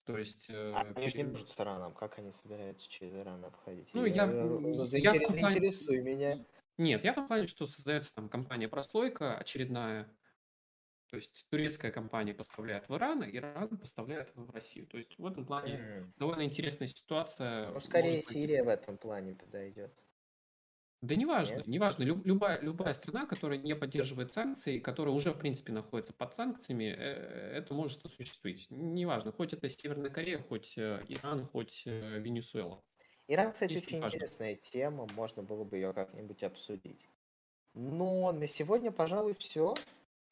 [0.06, 0.50] То есть...
[0.50, 3.94] Э, а они же не нужны сторонам, как они собираются через Иран обходить?
[3.94, 4.26] Ну, я...
[4.26, 6.46] я, заинтерес, я заинтересуй меня.
[6.78, 10.14] Нет, я в том плане, что создается там компания «Прослойка» очередная,
[11.14, 14.88] то есть турецкая компания поставляет в Иран, а Иран поставляет в Россию.
[14.88, 16.06] То есть в этом плане mm.
[16.18, 17.70] довольно интересная ситуация.
[17.70, 19.94] Ну, скорее Сирия в этом плане подойдет.
[21.02, 21.68] Да неважно, Нет?
[21.68, 22.02] неважно.
[22.02, 26.86] Люб, любая, любая страна, которая не поддерживает санкции, которая уже, в принципе, находится под санкциями,
[26.86, 28.66] э, это может осуществить.
[28.72, 32.82] Неважно, хоть это Северная Корея, хоть э, Иран, хоть э, Венесуэла.
[33.28, 34.16] Иран, кстати, Здесь очень важно.
[34.16, 37.08] интересная тема, можно было бы ее как-нибудь обсудить.
[37.76, 39.76] Но на сегодня, пожалуй, все.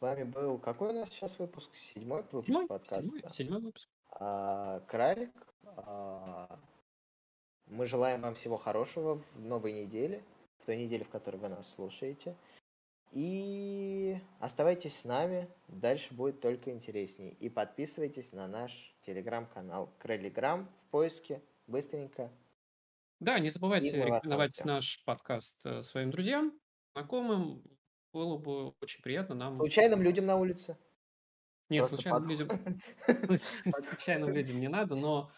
[0.02, 1.76] С вами был какой у нас сейчас выпуск?
[1.76, 3.04] Седьмой выпуск седьмой, подкаста.
[3.04, 3.88] Седьмой, седьмой выпуск.
[4.10, 5.30] А, Кралик.
[5.78, 6.60] А,
[7.68, 10.24] мы желаем вам всего хорошего в новой неделе
[10.58, 12.36] в той неделе, в которой вы нас слушаете.
[13.12, 17.34] И оставайтесь с нами, дальше будет только интереснее.
[17.34, 22.32] И подписывайтесь на наш телеграм-канал Крелиграм в поиске, быстренько.
[23.20, 26.60] Да, не забывайте рекомендовать наш подкаст э, своим друзьям,
[26.96, 27.62] знакомым.
[28.14, 29.56] Было бы очень приятно нам.
[29.56, 30.78] Случайным людям на улице.
[31.70, 32.50] Нет, случайным людям,
[33.38, 35.32] случайным людям не надо, но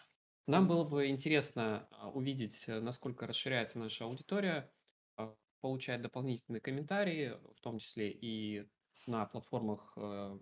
[0.47, 4.69] нам было бы интересно а, увидеть, э, насколько расширяется наша аудитория
[5.15, 8.67] а, получать дополнительные комментарии, в том числе и
[9.07, 10.39] на платформах э,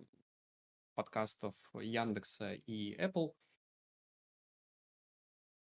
[0.94, 3.34] подкастов Яндекса и Apple.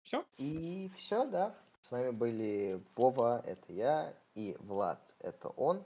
[0.03, 0.25] Все?
[0.37, 1.55] И все, да.
[1.81, 5.85] С вами были Вова, это я, и Влад, это он.